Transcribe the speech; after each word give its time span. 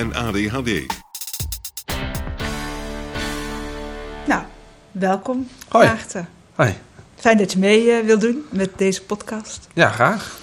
en 0.00 0.14
ADHD. 0.14 0.86
Nou, 4.26 4.42
welkom, 4.92 5.48
Hoi. 5.68 5.86
Maarten. 5.86 6.28
Hoi. 6.54 6.74
Fijn 7.14 7.38
dat 7.38 7.52
je 7.52 7.58
mee 7.58 7.90
eh, 7.90 8.04
wil 8.04 8.18
doen 8.18 8.44
met 8.50 8.70
deze 8.76 9.02
podcast. 9.02 9.68
Ja, 9.74 9.90
graag. 9.90 10.38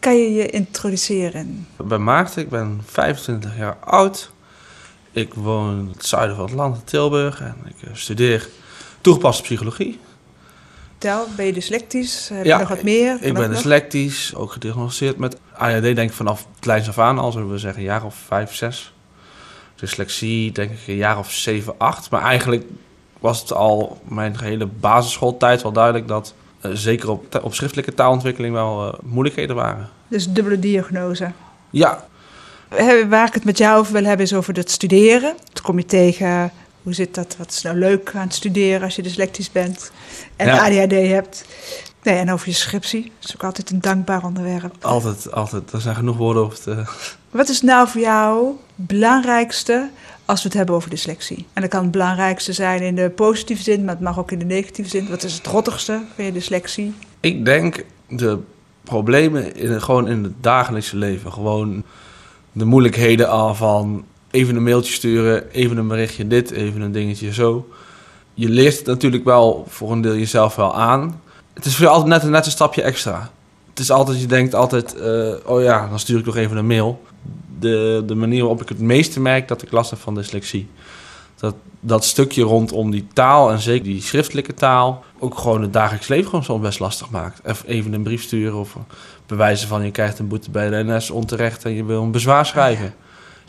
Kan 0.00 0.16
je 0.16 0.32
je 0.32 0.46
introduceren? 0.46 1.66
Ik 1.78 1.86
ben 1.86 2.04
Maarten, 2.04 2.42
ik 2.42 2.48
ben 2.48 2.80
25 2.86 3.56
jaar 3.56 3.76
oud. 3.80 4.30
Ik 5.12 5.34
woon 5.34 5.78
in 5.78 5.88
het 5.92 6.06
zuiden 6.06 6.36
van 6.36 6.44
het 6.44 6.54
land, 6.54 6.86
Tilburg. 6.86 7.40
En 7.40 7.56
ik 7.64 7.88
eh, 7.88 7.94
studeer 7.94 8.48
toegepaste 9.00 9.42
psychologie. 9.42 10.00
Tel, 10.98 11.26
ben 11.36 11.46
je 11.46 11.52
dyslectisch? 11.52 12.28
Heb 12.32 12.44
Ja, 12.44 12.54
je 12.54 12.60
nog 12.60 12.68
wat 12.68 12.82
meer? 12.82 13.18
Ik 13.20 13.34
ben 13.34 13.42
nog? 13.48 13.56
dyslectisch, 13.56 14.34
ook 14.34 14.52
gediagnosticeerd 14.52 15.16
met 15.18 15.36
ADHD, 15.56 15.82
denk 15.82 15.98
ik 15.98 16.12
vanaf 16.12 16.46
kleins 16.60 16.88
af 16.88 16.98
aan 16.98 17.18
al, 17.18 17.32
zullen 17.32 17.50
we 17.50 17.58
zeggen, 17.58 17.80
een 17.80 17.86
jaar 17.86 18.04
of 18.04 18.14
vijf, 18.26 18.54
zes. 18.54 18.92
Dyslexie, 19.74 20.52
denk 20.52 20.70
ik, 20.70 20.78
een 20.86 20.96
jaar 20.96 21.18
of 21.18 21.30
zeven, 21.32 21.74
acht. 21.78 22.10
Maar 22.10 22.22
eigenlijk 22.22 22.64
was 23.18 23.40
het 23.40 23.52
al 23.52 24.00
mijn 24.08 24.38
gehele 24.38 24.66
basisschooltijd 24.66 25.62
wel 25.62 25.72
duidelijk 25.72 26.08
dat 26.08 26.34
eh, 26.60 26.70
zeker 26.74 27.10
op, 27.10 27.40
op 27.42 27.54
schriftelijke 27.54 27.94
taalontwikkeling 27.94 28.54
wel 28.54 28.86
eh, 28.92 28.98
moeilijkheden 29.02 29.56
waren. 29.56 29.88
Dus 30.08 30.28
dubbele 30.28 30.58
diagnose. 30.58 31.32
Ja, 31.70 32.06
Waar 33.08 33.26
ik 33.26 33.34
het 33.34 33.44
met 33.44 33.58
jou 33.58 33.78
over 33.78 33.92
wil 33.92 34.04
hebben 34.04 34.26
is 34.26 34.34
over 34.34 34.54
het 34.54 34.70
studeren. 34.70 35.34
Toen 35.52 35.64
kom 35.64 35.78
je 35.78 35.84
tegen, 35.84 36.52
hoe 36.88 36.96
zit 36.96 37.14
dat? 37.14 37.36
Wat 37.38 37.50
is 37.50 37.62
nou 37.62 37.76
leuk 37.76 38.12
aan 38.14 38.20
het 38.20 38.34
studeren 38.34 38.82
als 38.82 38.96
je 38.96 39.02
dyslectisch 39.02 39.52
bent 39.52 39.90
en 40.36 40.46
Ja. 40.46 40.58
ADHD 40.66 40.92
hebt? 40.92 41.44
Nee, 42.02 42.16
en 42.16 42.32
over 42.32 42.48
je 42.48 42.54
scriptie. 42.54 43.02
Dat 43.02 43.28
is 43.28 43.34
ook 43.34 43.44
altijd 43.44 43.70
een 43.70 43.80
dankbaar 43.80 44.24
onderwerp. 44.24 44.74
altijd, 44.80 45.32
altijd. 45.32 45.72
Er 45.72 45.80
zijn 45.80 45.94
genoeg 45.94 46.16
woorden 46.16 46.42
over 46.42 46.60
te... 46.60 46.84
Wat 47.30 47.48
is 47.48 47.62
nou 47.62 47.88
voor 47.88 48.00
jou 48.00 48.46
het 48.76 48.86
belangrijkste 48.86 49.90
als 50.24 50.42
we 50.42 50.48
het 50.48 50.56
hebben 50.56 50.74
over 50.74 50.90
dyslexie? 50.90 51.46
En 51.52 51.62
dat 51.62 51.70
kan 51.70 51.82
het 51.82 51.90
belangrijkste 51.90 52.52
zijn 52.52 52.82
in 52.82 52.94
de 52.94 53.10
positieve 53.10 53.62
zin, 53.62 53.84
maar 53.84 53.94
het 53.94 54.04
mag 54.04 54.18
ook 54.18 54.32
in 54.32 54.38
de 54.38 54.44
negatieve 54.44 54.90
zin. 54.90 55.08
Wat 55.08 55.22
is 55.22 55.34
het 55.34 55.46
rottigste 55.46 56.00
van 56.14 56.24
je 56.24 56.32
dyslexie? 56.32 56.94
Ik 57.20 57.44
denk 57.44 57.84
de 58.08 58.38
problemen 58.84 59.56
in, 59.56 59.82
gewoon 59.82 60.08
in 60.08 60.22
het 60.22 60.42
dagelijkse 60.42 60.96
leven. 60.96 61.32
Gewoon 61.32 61.84
de 62.52 62.64
moeilijkheden 62.64 63.28
al 63.28 63.54
van 63.54 64.04
even 64.30 64.56
een 64.56 64.62
mailtje 64.62 64.92
sturen, 64.92 65.50
even 65.50 65.76
een 65.76 65.88
berichtje 65.88 66.26
dit, 66.26 66.50
even 66.50 66.80
een 66.80 66.92
dingetje 66.92 67.32
zo. 67.32 67.68
Je 68.34 68.48
leert 68.48 68.76
het 68.76 68.86
natuurlijk 68.86 69.24
wel 69.24 69.64
voor 69.68 69.92
een 69.92 70.00
deel 70.00 70.16
jezelf 70.16 70.54
wel 70.56 70.74
aan. 70.76 71.20
Het 71.54 71.64
is 71.64 71.74
voor 71.76 71.84
je 71.84 71.90
altijd 71.90 72.08
net, 72.10 72.22
een- 72.22 72.30
net 72.30 72.46
een 72.46 72.50
stapje 72.52 72.82
extra. 72.82 73.30
Het 73.70 73.78
is 73.78 73.90
altijd, 73.90 74.20
je 74.20 74.26
denkt 74.26 74.54
altijd, 74.54 74.94
eh, 74.96 75.34
oh 75.44 75.62
ja, 75.62 75.88
dan 75.88 75.98
stuur 75.98 76.18
ik 76.18 76.24
nog 76.26 76.36
even 76.36 76.56
een 76.56 76.66
mail. 76.66 77.02
De, 77.58 78.02
de 78.06 78.14
manier 78.14 78.38
waarop 78.40 78.62
ik 78.62 78.68
het 78.68 78.78
meeste 78.80 79.20
merk 79.20 79.48
dat 79.48 79.62
ik 79.62 79.70
last 79.70 79.90
heb 79.90 79.98
van 79.98 80.14
dyslexie. 80.14 80.68
Dat, 81.36 81.54
dat 81.80 82.04
stukje 82.04 82.42
rondom 82.42 82.90
die 82.90 83.06
taal 83.12 83.50
en 83.50 83.58
zeker 83.60 83.84
die 83.84 84.02
schriftelijke 84.02 84.54
taal... 84.54 85.04
ook 85.18 85.38
gewoon 85.38 85.62
het 85.62 85.72
dagelijks 85.72 86.08
leven 86.08 86.28
gewoon 86.28 86.44
soms 86.44 86.62
best 86.62 86.78
lastig 86.78 87.10
maakt. 87.10 87.40
Even 87.66 87.92
een 87.92 88.02
brief 88.02 88.22
sturen 88.22 88.58
of 88.58 88.76
bewijzen 89.26 89.68
van 89.68 89.84
je 89.84 89.90
krijgt 89.90 90.18
een 90.18 90.28
boete 90.28 90.50
bij 90.50 90.70
de 90.70 90.92
NS 90.92 91.10
onterecht... 91.10 91.64
en 91.64 91.72
je 91.74 91.84
wil 91.84 92.02
een 92.02 92.10
bezwaar 92.10 92.46
schrijven. 92.46 92.94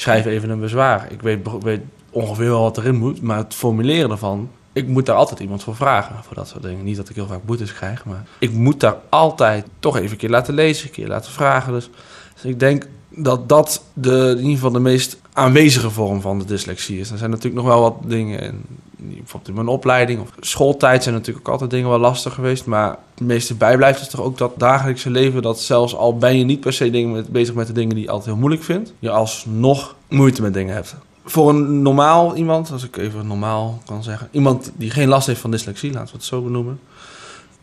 Schrijf 0.02 0.26
even 0.26 0.50
een 0.50 0.60
bezwaar. 0.60 1.12
Ik 1.12 1.22
weet, 1.22 1.40
weet 1.62 1.82
ongeveer 2.10 2.50
wel 2.50 2.62
wat 2.62 2.78
erin 2.78 2.96
moet, 2.96 3.22
maar 3.22 3.38
het 3.38 3.54
formuleren 3.54 4.12
ervan... 4.12 4.50
Ik 4.74 4.88
moet 4.88 5.06
daar 5.06 5.16
altijd 5.16 5.40
iemand 5.40 5.64
voor 5.64 5.76
vragen, 5.76 6.16
voor 6.24 6.36
dat 6.36 6.48
soort 6.48 6.64
dingen. 6.64 6.84
Niet 6.84 6.96
dat 6.96 7.10
ik 7.10 7.16
heel 7.16 7.28
vaak 7.28 7.44
boetes 7.46 7.74
krijg, 7.74 8.06
maar 8.06 8.24
ik 8.40 8.52
moet 8.52 8.80
daar 8.80 8.96
altijd 9.10 9.66
toch 9.80 9.98
even 9.98 10.12
een 10.12 10.18
keer 10.18 10.30
laten 10.30 10.54
lezen, 10.54 10.88
een 10.88 10.94
keer 10.94 11.08
laten 11.08 11.32
vragen. 11.32 11.74
Dus, 11.74 11.90
dus 12.34 12.46
ik 12.52 12.60
denk 12.60 12.88
dat 13.10 13.50
dat 13.50 13.84
de, 13.94 14.28
in 14.30 14.38
ieder 14.38 14.54
geval 14.54 14.72
de 14.72 14.80
meest 14.80 15.20
aanwezige 15.34 15.90
vorm 15.90 16.22
van 16.22 16.40
de 16.40 16.46
dyslexie 16.46 17.00
is. 17.00 17.12
Er 17.12 17.18
zijn 17.18 17.30
natuurlijk 17.30 17.64
nog 17.64 17.74
wel 17.74 17.82
wat 17.82 17.96
dingen, 18.06 18.40
in, 18.40 18.66
bijvoorbeeld 19.00 19.48
in 19.48 19.54
mijn 19.54 19.68
opleiding 19.68 20.22
of 20.22 20.30
schooltijd 20.40 21.04
zijn 21.04 21.16
natuurlijk 21.16 21.48
ook 21.48 21.54
altijd 21.54 21.70
dingen 21.72 21.90
wel 21.90 22.00
lastig 22.00 22.34
geweest. 22.34 22.66
Maar 22.66 22.90
het 23.14 23.24
meeste 23.28 23.56
bijblijft 23.56 24.02
is 24.02 24.08
toch 24.08 24.22
ook 24.22 24.38
dat 24.38 24.54
dagelijkse 24.58 25.10
leven, 25.10 25.42
dat 25.42 25.60
zelfs 25.60 25.96
al 25.96 26.18
ben 26.18 26.38
je 26.38 26.44
niet 26.44 26.60
per 26.60 26.74
se 26.74 26.90
dingen 26.90 27.26
bezig 27.30 27.54
met 27.56 27.68
de 27.68 27.74
dingen 27.74 27.96
die 27.96 28.04
je 28.04 28.10
altijd 28.10 28.30
heel 28.30 28.40
moeilijk 28.40 28.64
vindt, 28.64 28.94
je 29.00 29.10
alsnog 29.10 29.96
moeite 30.08 30.42
met 30.42 30.54
dingen 30.54 30.74
hebt. 30.74 30.96
Voor 31.26 31.50
een 31.50 31.82
normaal 31.82 32.36
iemand, 32.36 32.72
als 32.72 32.84
ik 32.84 32.98
even 32.98 33.28
normaal 33.28 33.82
kan 33.86 34.04
zeggen, 34.04 34.28
iemand 34.32 34.72
die 34.76 34.90
geen 34.92 35.08
last 35.08 35.28
heeft 35.28 35.42
van 35.42 35.52
dyslexie, 35.52 35.92
laten 35.92 36.08
we 36.12 36.14
het 36.18 36.24
zo 36.26 36.42
benoemen. 36.42 36.80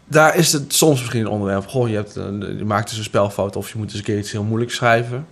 Daar 0.08 0.36
is 0.36 0.52
het 0.52 0.74
soms 0.74 0.98
misschien 0.98 1.20
een 1.20 1.28
onderwerp. 1.28 1.66
Goh, 1.66 1.88
je, 1.88 1.94
hebt, 1.94 2.16
een- 2.16 2.54
je 2.58 2.64
maakt 2.64 2.88
dus 2.88 2.98
een 2.98 3.04
spelfout 3.04 3.56
of 3.56 3.68
je 3.72 3.78
moet 3.78 3.86
eens 3.88 3.98
een 3.98 4.04
keer 4.04 4.18
iets 4.18 4.32
heel 4.32 4.42
moeilijks 4.42 4.74
schrijven. 4.74 5.26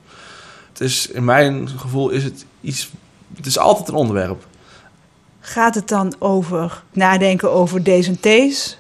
Het 0.69 0.81
is, 0.81 1.07
in 1.11 1.25
mijn 1.25 1.69
gevoel 1.69 2.11
is 2.11 2.25
het 2.25 2.45
iets. 2.61 2.91
Het 3.37 3.47
is 3.47 3.59
altijd 3.59 3.89
een 3.89 3.95
onderwerp. 3.95 4.47
Gaat 5.47 5.75
het 5.75 5.89
dan 5.89 6.15
over 6.19 6.83
nadenken 6.93 7.53
over 7.53 7.83
D's 7.83 8.09
en 8.09 8.19
T's? 8.21 8.79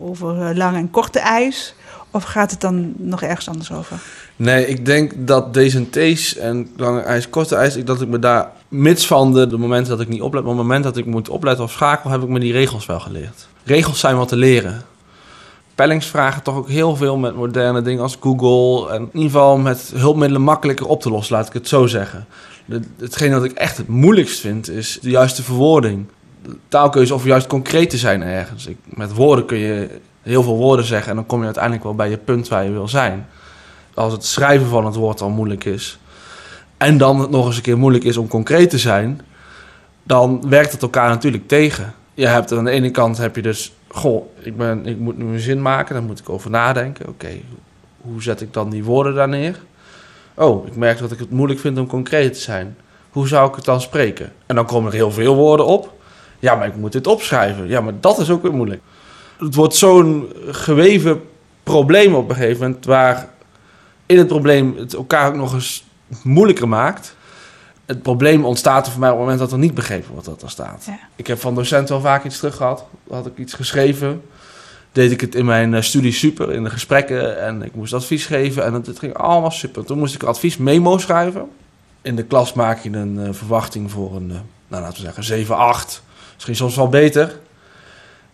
Over 0.00 0.42
eh, 0.42 0.56
lange 0.56 0.76
en 0.76 0.90
korte 0.90 1.18
ijs? 1.18 1.74
Of 2.10 2.22
gaat 2.22 2.50
het 2.50 2.60
dan 2.60 2.92
nog 2.96 3.22
ergens 3.22 3.48
anders 3.48 3.72
over? 3.72 4.00
Nee, 4.36 4.66
ik 4.66 4.86
denk 4.86 5.12
dat 5.16 5.54
deze 5.54 5.90
T's 5.90 6.36
en 6.36 6.70
lange 6.76 7.00
ijs, 7.00 7.30
korte 7.30 7.56
ijs, 7.56 7.84
dat 7.84 8.00
ik 8.00 8.08
me 8.08 8.18
daar, 8.18 8.50
mits 8.68 9.06
van 9.06 9.32
de, 9.32 9.46
de 9.46 9.56
momenten 9.56 9.90
dat 9.90 10.00
ik 10.00 10.08
niet 10.08 10.22
oplet, 10.22 10.42
maar 10.42 10.52
op 10.52 10.58
het 10.58 10.66
moment 10.66 10.84
dat 10.84 10.96
ik 10.96 11.06
moet 11.06 11.28
opletten 11.28 11.64
of 11.64 11.72
schakel, 11.72 12.10
heb 12.10 12.22
ik 12.22 12.28
me 12.28 12.40
die 12.40 12.52
regels 12.52 12.86
wel 12.86 13.00
geleerd. 13.00 13.48
Regels 13.64 14.00
zijn 14.00 14.16
wat 14.16 14.28
te 14.28 14.36
leren. 14.36 14.82
Pellingsvragen 15.74 16.42
toch 16.42 16.56
ook 16.56 16.68
heel 16.68 16.96
veel 16.96 17.16
met 17.16 17.34
moderne 17.34 17.82
dingen 17.82 18.02
als 18.02 18.16
Google. 18.20 18.90
En 18.90 19.00
in 19.00 19.08
ieder 19.12 19.30
geval 19.30 19.58
met 19.58 19.92
hulpmiddelen 19.94 20.42
makkelijker 20.42 20.86
op 20.86 21.02
te 21.02 21.10
lossen, 21.10 21.36
laat 21.36 21.46
ik 21.46 21.52
het 21.52 21.68
zo 21.68 21.86
zeggen. 21.86 22.26
Hetgeen 22.98 23.32
wat 23.32 23.44
ik 23.44 23.52
echt 23.52 23.76
het 23.76 23.88
moeilijkst 23.88 24.40
vind, 24.40 24.70
is 24.70 24.98
de 25.02 25.10
juiste 25.10 25.42
verwoording. 25.42 26.06
De 26.42 26.56
taalkeuze 26.68 27.14
of 27.14 27.24
juist 27.24 27.46
concreet 27.46 27.90
te 27.90 27.98
zijn 27.98 28.22
ergens. 28.22 28.66
Ik, 28.66 28.76
met 28.84 29.14
woorden 29.14 29.46
kun 29.46 29.58
je 29.58 30.00
heel 30.22 30.42
veel 30.42 30.56
woorden 30.56 30.84
zeggen 30.84 31.10
en 31.10 31.16
dan 31.16 31.26
kom 31.26 31.38
je 31.38 31.44
uiteindelijk 31.44 31.84
wel 31.84 31.94
bij 31.94 32.10
je 32.10 32.16
punt 32.16 32.48
waar 32.48 32.64
je 32.64 32.70
wil 32.70 32.88
zijn. 32.88 33.26
Als 33.94 34.12
het 34.12 34.24
schrijven 34.24 34.66
van 34.66 34.86
het 34.86 34.94
woord 34.94 35.20
al 35.20 35.30
moeilijk 35.30 35.64
is. 35.64 35.98
En 36.76 36.98
dan 36.98 37.20
het 37.20 37.30
nog 37.30 37.46
eens 37.46 37.56
een 37.56 37.62
keer 37.62 37.78
moeilijk 37.78 38.04
is 38.04 38.16
om 38.16 38.28
concreet 38.28 38.70
te 38.70 38.78
zijn. 38.78 39.20
Dan 40.02 40.48
werkt 40.48 40.72
het 40.72 40.82
elkaar 40.82 41.08
natuurlijk 41.08 41.48
tegen. 41.48 41.94
Je 42.14 42.26
hebt 42.26 42.52
aan 42.52 42.64
de 42.64 42.70
ene 42.70 42.90
kant 42.90 43.18
heb 43.18 43.36
je 43.36 43.42
dus... 43.42 43.72
Goh, 43.88 44.26
ik, 44.40 44.56
ben, 44.56 44.86
ik 44.86 44.98
moet 44.98 45.18
nu 45.18 45.24
een 45.24 45.40
zin 45.40 45.62
maken. 45.62 45.94
Daar 45.94 46.04
moet 46.04 46.18
ik 46.18 46.28
over 46.28 46.50
nadenken. 46.50 47.08
Oké, 47.08 47.30
hoe 48.00 48.22
zet 48.22 48.40
ik 48.40 48.52
dan 48.52 48.70
die 48.70 48.84
woorden 48.84 49.14
daar 49.14 49.28
neer? 49.28 49.58
Oh, 50.40 50.66
ik 50.66 50.76
merk 50.76 50.98
dat 50.98 51.12
ik 51.12 51.18
het 51.18 51.30
moeilijk 51.30 51.60
vind 51.60 51.78
om 51.78 51.86
concreet 51.86 52.32
te 52.32 52.40
zijn. 52.40 52.76
Hoe 53.10 53.28
zou 53.28 53.48
ik 53.48 53.54
het 53.54 53.64
dan 53.64 53.80
spreken? 53.80 54.32
En 54.46 54.54
dan 54.54 54.66
komen 54.66 54.90
er 54.90 54.96
heel 54.96 55.10
veel 55.10 55.34
woorden 55.34 55.66
op. 55.66 55.92
Ja, 56.38 56.54
maar 56.54 56.66
ik 56.66 56.76
moet 56.76 56.92
dit 56.92 57.06
opschrijven. 57.06 57.68
Ja, 57.68 57.80
maar 57.80 57.92
dat 58.00 58.18
is 58.18 58.30
ook 58.30 58.42
weer 58.42 58.52
moeilijk. 58.52 58.82
Het 59.38 59.54
wordt 59.54 59.74
zo'n 59.74 60.32
geweven 60.48 61.22
probleem 61.62 62.14
op 62.14 62.28
een 62.28 62.34
gegeven 62.34 62.60
moment... 62.60 62.84
waar 62.84 63.28
in 64.06 64.18
het 64.18 64.26
probleem 64.26 64.76
het 64.76 64.94
elkaar 64.94 65.28
ook 65.28 65.34
nog 65.34 65.54
eens 65.54 65.84
moeilijker 66.22 66.68
maakt. 66.68 67.16
Het 67.86 68.02
probleem 68.02 68.44
ontstaat 68.44 68.86
er 68.86 68.92
voor 68.92 69.00
mij 69.00 69.10
op 69.10 69.16
het 69.16 69.24
moment 69.24 69.42
dat 69.42 69.52
er 69.52 69.58
niet 69.58 69.74
begrepen 69.74 70.12
wordt 70.12 70.26
wat 70.26 70.42
er 70.42 70.50
staat. 70.50 70.84
Ja. 70.86 70.98
Ik 71.16 71.26
heb 71.26 71.40
van 71.40 71.54
docenten 71.54 71.94
wel 71.94 72.04
vaak 72.04 72.24
iets 72.24 72.38
terug 72.38 72.56
gehad. 72.56 72.84
Had 73.10 73.26
ik 73.26 73.38
iets 73.38 73.54
geschreven. 73.54 74.22
Deed 74.92 75.10
ik 75.10 75.20
het 75.20 75.34
in 75.34 75.44
mijn 75.44 75.74
eh, 75.74 75.82
studie 75.82 76.12
super, 76.12 76.52
in 76.52 76.64
de 76.64 76.70
gesprekken. 76.70 77.40
En 77.40 77.62
ik 77.62 77.74
moest 77.74 77.92
advies 77.92 78.26
geven. 78.26 78.64
En 78.64 78.74
het, 78.74 78.86
het 78.86 78.98
ging 78.98 79.14
allemaal 79.14 79.50
super. 79.50 79.84
Toen 79.84 79.98
moest 79.98 80.14
ik 80.14 80.22
advies 80.22 80.56
memo 80.56 80.98
schrijven. 80.98 81.48
In 82.02 82.16
de 82.16 82.24
klas 82.24 82.52
maak 82.52 82.78
je 82.82 82.90
een 82.90 83.26
eh, 83.26 83.32
verwachting 83.32 83.90
voor 83.90 84.16
een, 84.16 84.30
eh, 84.30 84.36
nou, 84.68 84.82
laten 84.82 84.96
we 84.96 85.04
zeggen, 85.04 85.24
7, 85.24 85.56
8. 85.56 86.02
Misschien 86.34 86.56
soms 86.56 86.76
wel 86.76 86.88
beter. 86.88 87.38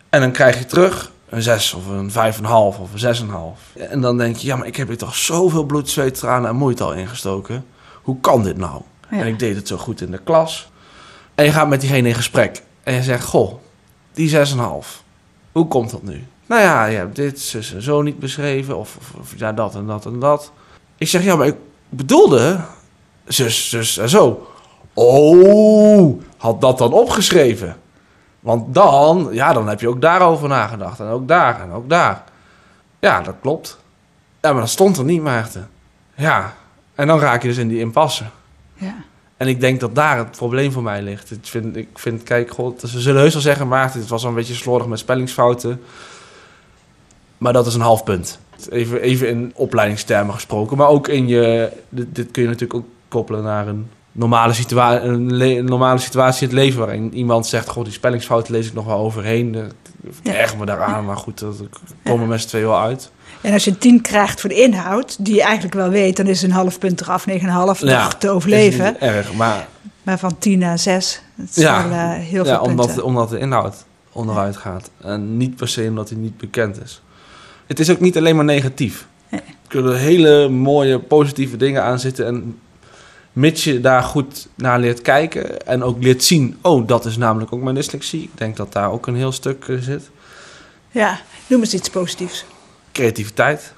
En 0.09 0.21
dan 0.21 0.33
krijg 0.33 0.59
je 0.59 0.65
terug 0.65 1.13
een 1.29 1.43
6 1.43 1.75
of 1.75 1.87
een 1.87 2.11
5,5 2.11 2.81
of 2.81 2.93
een 2.93 2.99
6,5. 2.99 3.77
En 3.91 4.01
dan 4.01 4.19
denk 4.19 4.37
je, 4.37 4.47
ja, 4.47 4.57
maar 4.57 4.67
ik 4.67 4.77
heb 4.77 4.89
hier 4.89 4.97
toch 4.97 5.17
zoveel 5.17 5.65
bloed, 5.65 5.91
zweet, 5.91 6.15
tranen 6.15 6.51
en 6.51 6.57
moeite 6.57 6.85
al 6.85 6.95
ingestoken. 6.95 7.65
Hoe 8.03 8.21
kan 8.21 8.43
dit 8.43 8.57
nou? 8.57 8.83
Ja. 9.11 9.19
En 9.19 9.27
ik 9.27 9.39
deed 9.39 9.57
het 9.57 9.69
zo 9.69 9.77
goed 9.77 10.01
in 10.01 10.11
de 10.11 10.21
klas. 10.25 10.71
En 11.35 11.45
je 11.45 11.53
gaat 11.53 11.69
met 11.69 11.81
diegene 11.81 12.09
in 12.09 12.15
gesprek. 12.15 12.63
En 12.83 12.95
je 12.95 13.03
zegt, 13.03 13.25
goh, 13.25 13.55
die 14.13 14.31
6,5. 14.31 14.43
Hoe 15.53 15.69
komt 15.69 15.91
dat 15.91 16.03
nu? 16.03 16.25
Nou 16.47 16.63
ja, 16.63 16.85
je 16.85 16.97
hebt 16.97 17.17
dit, 17.17 17.41
zus 17.41 17.75
en 17.75 17.83
zo 17.83 18.03
niet 18.03 18.19
beschreven. 18.19 18.79
Of, 18.79 18.97
of, 18.97 19.13
of 19.21 19.39
ja, 19.39 19.53
dat 19.53 19.75
en 19.75 19.87
dat 19.87 20.07
en 20.07 20.19
dat. 20.19 20.53
Ik 20.99 21.09
zeg, 21.09 21.25
ja, 21.25 21.37
maar 21.37 21.47
ik 21.47 21.57
bedoelde 21.89 22.61
zus, 23.25 23.69
zus 23.69 23.99
en 23.99 24.09
zo. 24.09 24.47
Oh, 24.95 26.23
had 26.37 26.61
dat 26.61 26.79
dan 26.79 26.93
opgeschreven? 26.93 27.77
Want 28.41 28.75
dan, 28.75 29.29
ja, 29.31 29.53
dan 29.53 29.69
heb 29.69 29.81
je 29.81 29.89
ook 29.89 30.01
daarover 30.01 30.49
nagedacht. 30.49 31.01
En 31.01 31.07
ook 31.07 31.29
daar 31.29 31.61
en 31.61 31.73
ook 31.73 31.89
daar. 31.89 32.25
Ja, 32.99 33.21
dat 33.21 33.35
klopt. 33.41 33.79
Ja, 34.41 34.53
maar 34.53 34.61
dat 34.61 34.71
stond 34.71 34.97
er 34.97 35.05
niet, 35.05 35.23
Maarten. 35.23 35.69
Ja, 36.15 36.55
en 36.95 37.07
dan 37.07 37.19
raak 37.19 37.43
je 37.43 37.49
dus 37.49 37.57
in 37.57 37.69
die 37.69 37.79
impasse. 37.79 38.25
Ja. 38.75 38.95
En 39.37 39.49
ik 39.49 39.61
denk 39.61 39.81
dat 39.81 39.95
daar 39.95 40.19
het 40.19 40.31
probleem 40.31 40.73
voor 40.73 40.83
mij 40.83 41.03
ligt. 41.03 41.31
Ik 41.31 41.39
vind, 41.43 41.77
ik 41.77 41.89
vind 41.95 42.23
kijk, 42.23 42.51
god, 42.51 42.81
ze 42.81 43.01
zullen 43.01 43.21
heus 43.21 43.33
wel 43.33 43.43
zeggen, 43.43 43.69
Maarten, 43.69 44.01
het 44.01 44.09
was 44.09 44.23
wel 44.23 44.31
een 44.31 44.37
beetje 44.37 44.55
slordig 44.55 44.87
met 44.87 44.99
spellingsfouten. 44.99 45.83
Maar 47.39 47.53
dat 47.53 47.67
is 47.67 47.75
een 47.75 47.81
half 47.81 48.05
punt. 48.05 48.39
Even, 48.71 49.01
even 49.01 49.29
in 49.29 49.53
opleidingstermen 49.55 50.35
gesproken. 50.35 50.77
Maar 50.77 50.89
ook 50.89 51.09
in 51.09 51.29
je, 51.29 51.73
dit, 51.89 52.07
dit 52.15 52.31
kun 52.31 52.43
je 52.43 52.49
natuurlijk 52.49 52.75
ook 52.81 52.87
koppelen 53.09 53.43
naar 53.43 53.69
een 53.69 53.89
normale, 54.13 54.53
situa 54.53 55.03
een, 55.03 55.35
le- 55.37 55.57
een 55.59 55.65
normale 55.65 55.99
situatie 55.99 56.49
in 56.49 56.55
het 56.55 56.65
leven. 56.65 56.79
Waarin 56.81 57.15
iemand 57.15 57.47
zegt, 57.47 57.69
god, 57.69 57.85
die 57.85 57.93
spellingsfouten 57.95 58.53
lees 58.53 58.67
ik 58.67 58.75
nog 58.75 58.85
wel 58.87 58.99
overheen. 58.99 59.55
Ik 59.55 60.13
Ja. 60.23 60.35
erger 60.35 60.59
me 60.59 60.67
daaraan, 60.67 61.05
maar 61.05 61.17
goed, 61.17 61.39
dat 61.41 61.63
komen 62.05 62.29
met 62.29 62.41
z'n 62.41 62.49
twee 62.49 62.63
wel 62.63 62.81
uit. 62.81 63.11
En 63.41 63.53
als 63.53 63.65
je 63.65 63.71
een 63.71 63.79
10 63.79 64.01
krijgt 64.01 64.41
voor 64.41 64.49
de 64.51 64.63
inhoud, 64.63 65.17
die 65.25 65.35
je 65.35 65.43
eigenlijk 65.43 65.75
wel 65.75 65.89
weet, 65.89 66.17
dan 66.17 66.27
is 66.27 66.43
een 66.43 66.51
half 66.51 66.79
punt 66.79 67.01
eraf, 67.01 67.27
9,5 67.29 67.35
nog 67.81 67.81
Ja, 67.81 68.09
te 68.09 68.31
overleven. 68.31 69.01
Erg, 69.01 69.33
maar 69.33 69.69
Maar 70.03 70.19
van 70.19 70.39
10 70.39 70.59
naar 70.59 70.79
6, 70.79 71.23
dat 71.35 71.47
is 71.49 71.55
Ja. 71.57 71.89
wel 71.89 71.99
eh, 71.99 72.11
heel 72.13 72.45
ja, 72.45 72.51
veel 72.57 72.67
punten. 72.67 72.85
omdat, 72.85 73.03
omdat 73.03 73.29
de 73.31 73.39
inhoud 73.39 73.85
onderuit 74.13 74.57
gaat. 74.57 74.91
En 75.01 75.37
niet 75.37 75.57
per 75.57 75.69
se 75.69 75.87
omdat 75.89 76.09
hij 76.09 76.19
niet 76.19 76.37
bekend 76.37 76.83
is. 76.83 77.03
Het 77.67 77.81
is 77.81 77.91
ook 77.91 78.01
niet 78.01 78.17
alleen 78.17 78.37
maar 78.37 78.45
negatief. 78.45 79.07
Nee. 79.29 79.41
Er 79.41 79.69
kunnen 79.69 79.99
hele 79.99 80.49
mooie, 80.49 80.99
positieve 80.99 81.57
dingen 81.57 81.83
aan 81.83 81.99
zitten. 81.99 82.27
En 82.27 82.59
mits 83.33 83.65
je 83.65 83.81
daar 83.81 84.03
goed 84.03 84.49
naar 84.55 84.79
leert 84.81 85.03
kijken 85.03 85.67
en 85.67 85.83
ook 85.83 86.03
leert 86.03 86.25
zien... 86.25 86.57
oh, 86.63 86.87
dat 86.87 87.05
is 87.05 87.17
namelijk 87.17 87.53
ook 87.53 87.63
mijn 87.63 87.75
dyslexie. 87.75 88.23
Ik 88.23 88.31
denk 88.35 88.57
dat 88.57 88.73
daar 88.73 88.91
ook 88.91 89.07
een 89.07 89.17
heel 89.17 89.33
stuk 89.33 89.69
eh, 89.69 89.77
zit. 89.79 90.11
Ja, 90.91 91.21
noem 91.47 91.61
eens 91.61 91.75
iets 91.75 91.91
positiefs. 91.91 92.45
Creativiteit. 92.93 93.73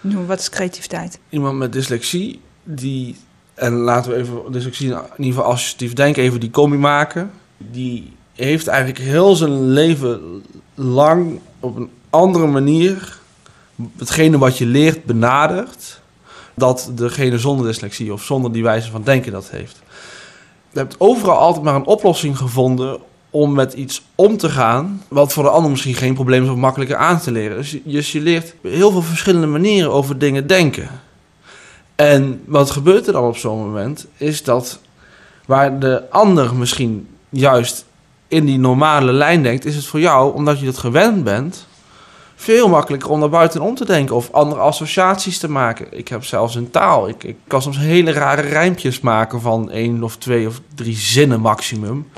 Noem, 0.00 0.26
wat 0.26 0.38
is 0.38 0.48
creativiteit? 0.48 1.18
Iemand 1.28 1.58
met 1.58 1.72
dyslexie, 1.72 2.40
die... 2.62 3.16
En 3.54 3.72
laten 3.72 4.10
we 4.10 4.16
even 4.16 4.52
dyslexie 4.52 4.88
in 4.88 5.00
ieder 5.16 5.34
geval 5.34 5.52
associatief 5.52 5.92
denken, 5.92 6.22
even 6.22 6.40
die 6.40 6.50
combi 6.50 6.76
maken. 6.76 7.30
Die 7.56 8.12
heeft 8.32 8.66
eigenlijk 8.66 8.98
heel 8.98 9.34
zijn 9.34 9.68
leven 9.68 10.42
lang 10.74 11.40
op 11.60 11.76
een 11.76 11.90
andere 12.10 12.46
manier 12.46 13.18
hetgene 13.96 14.38
wat 14.38 14.58
je 14.58 14.66
leert 14.66 15.04
benadert, 15.04 16.00
dat 16.54 16.90
degene 16.94 17.38
zonder 17.38 17.66
dyslexie 17.66 18.12
of 18.12 18.22
zonder 18.22 18.52
die 18.52 18.62
wijze 18.62 18.90
van 18.90 19.02
denken 19.02 19.32
dat 19.32 19.50
heeft. 19.50 19.82
Je 20.70 20.78
hebt 20.78 20.94
overal 20.98 21.36
altijd 21.36 21.64
maar 21.64 21.74
een 21.74 21.86
oplossing 21.86 22.38
gevonden 22.38 23.00
om 23.30 23.52
met 23.52 23.72
iets 23.72 24.02
om 24.14 24.36
te 24.36 24.50
gaan, 24.50 25.02
wat 25.08 25.32
voor 25.32 25.42
de 25.42 25.48
ander 25.50 25.70
misschien 25.70 25.94
geen 25.94 26.14
probleem 26.14 26.44
is 26.44 26.50
of 26.50 26.56
makkelijker 26.56 26.96
aan 26.96 27.20
te 27.20 27.32
leren. 27.32 27.56
Dus 27.56 27.70
je, 27.70 27.80
dus 27.84 28.12
je 28.12 28.20
leert 28.20 28.54
heel 28.62 28.90
veel 28.90 29.02
verschillende 29.02 29.46
manieren 29.46 29.92
over 29.92 30.18
dingen 30.18 30.46
denken. 30.46 30.88
En 31.94 32.42
wat 32.46 32.70
gebeurt 32.70 33.06
er 33.06 33.12
dan 33.12 33.24
op 33.24 33.36
zo'n 33.36 33.58
moment, 33.58 34.06
is 34.16 34.42
dat 34.42 34.78
waar 35.46 35.78
de 35.78 36.10
ander 36.10 36.54
misschien 36.54 37.08
juist 37.28 37.84
in 38.28 38.44
die 38.44 38.58
normale 38.58 39.12
lijn 39.12 39.42
denkt, 39.42 39.64
is 39.64 39.76
het 39.76 39.84
voor 39.84 40.00
jou, 40.00 40.34
omdat 40.34 40.58
je 40.58 40.64
dat 40.64 40.78
gewend 40.78 41.24
bent, 41.24 41.66
veel 42.44 42.68
makkelijker 42.68 43.10
om 43.10 43.18
naar 43.18 43.28
buiten 43.28 43.60
om 43.60 43.74
te 43.74 43.84
denken 43.84 44.16
of 44.16 44.32
andere 44.32 44.60
associaties 44.60 45.38
te 45.38 45.50
maken. 45.50 45.86
Ik 45.90 46.08
heb 46.08 46.24
zelfs 46.24 46.54
een 46.54 46.70
taal. 46.70 47.08
Ik, 47.08 47.24
ik 47.24 47.36
kan 47.46 47.62
soms 47.62 47.78
hele 47.78 48.12
rare 48.12 48.42
rijmpjes 48.42 49.00
maken 49.00 49.40
van 49.40 49.70
één 49.70 50.02
of 50.02 50.16
twee 50.16 50.46
of 50.46 50.60
drie 50.74 50.96
zinnen 50.96 51.40
maximum. 51.40 52.08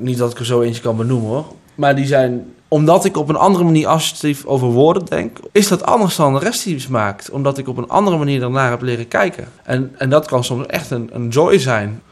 Niet 0.00 0.18
dat 0.18 0.30
ik 0.30 0.38
er 0.38 0.44
zo 0.44 0.60
eentje 0.60 0.82
kan 0.82 0.96
benoemen 0.96 1.28
hoor. 1.28 1.44
Maar 1.74 1.96
die 1.96 2.06
zijn, 2.06 2.52
omdat 2.68 3.04
ik 3.04 3.16
op 3.16 3.28
een 3.28 3.36
andere 3.36 3.64
manier 3.64 3.86
associatief 3.86 4.44
over 4.44 4.68
woorden 4.68 5.04
denk, 5.04 5.38
is 5.52 5.68
dat 5.68 5.84
anders 5.84 6.16
dan 6.16 6.32
de 6.32 6.38
rest 6.38 6.64
die 6.64 6.74
iets 6.74 6.88
maakt. 6.88 7.30
Omdat 7.30 7.58
ik 7.58 7.68
op 7.68 7.76
een 7.76 7.88
andere 7.88 8.16
manier 8.16 8.40
daarnaar 8.40 8.70
heb 8.70 8.82
leren 8.82 9.08
kijken. 9.08 9.48
En, 9.64 9.94
en 9.98 10.10
dat 10.10 10.26
kan 10.26 10.44
soms 10.44 10.66
echt 10.66 10.90
een, 10.90 11.10
een 11.12 11.28
joy 11.28 11.58
zijn. 11.58 12.02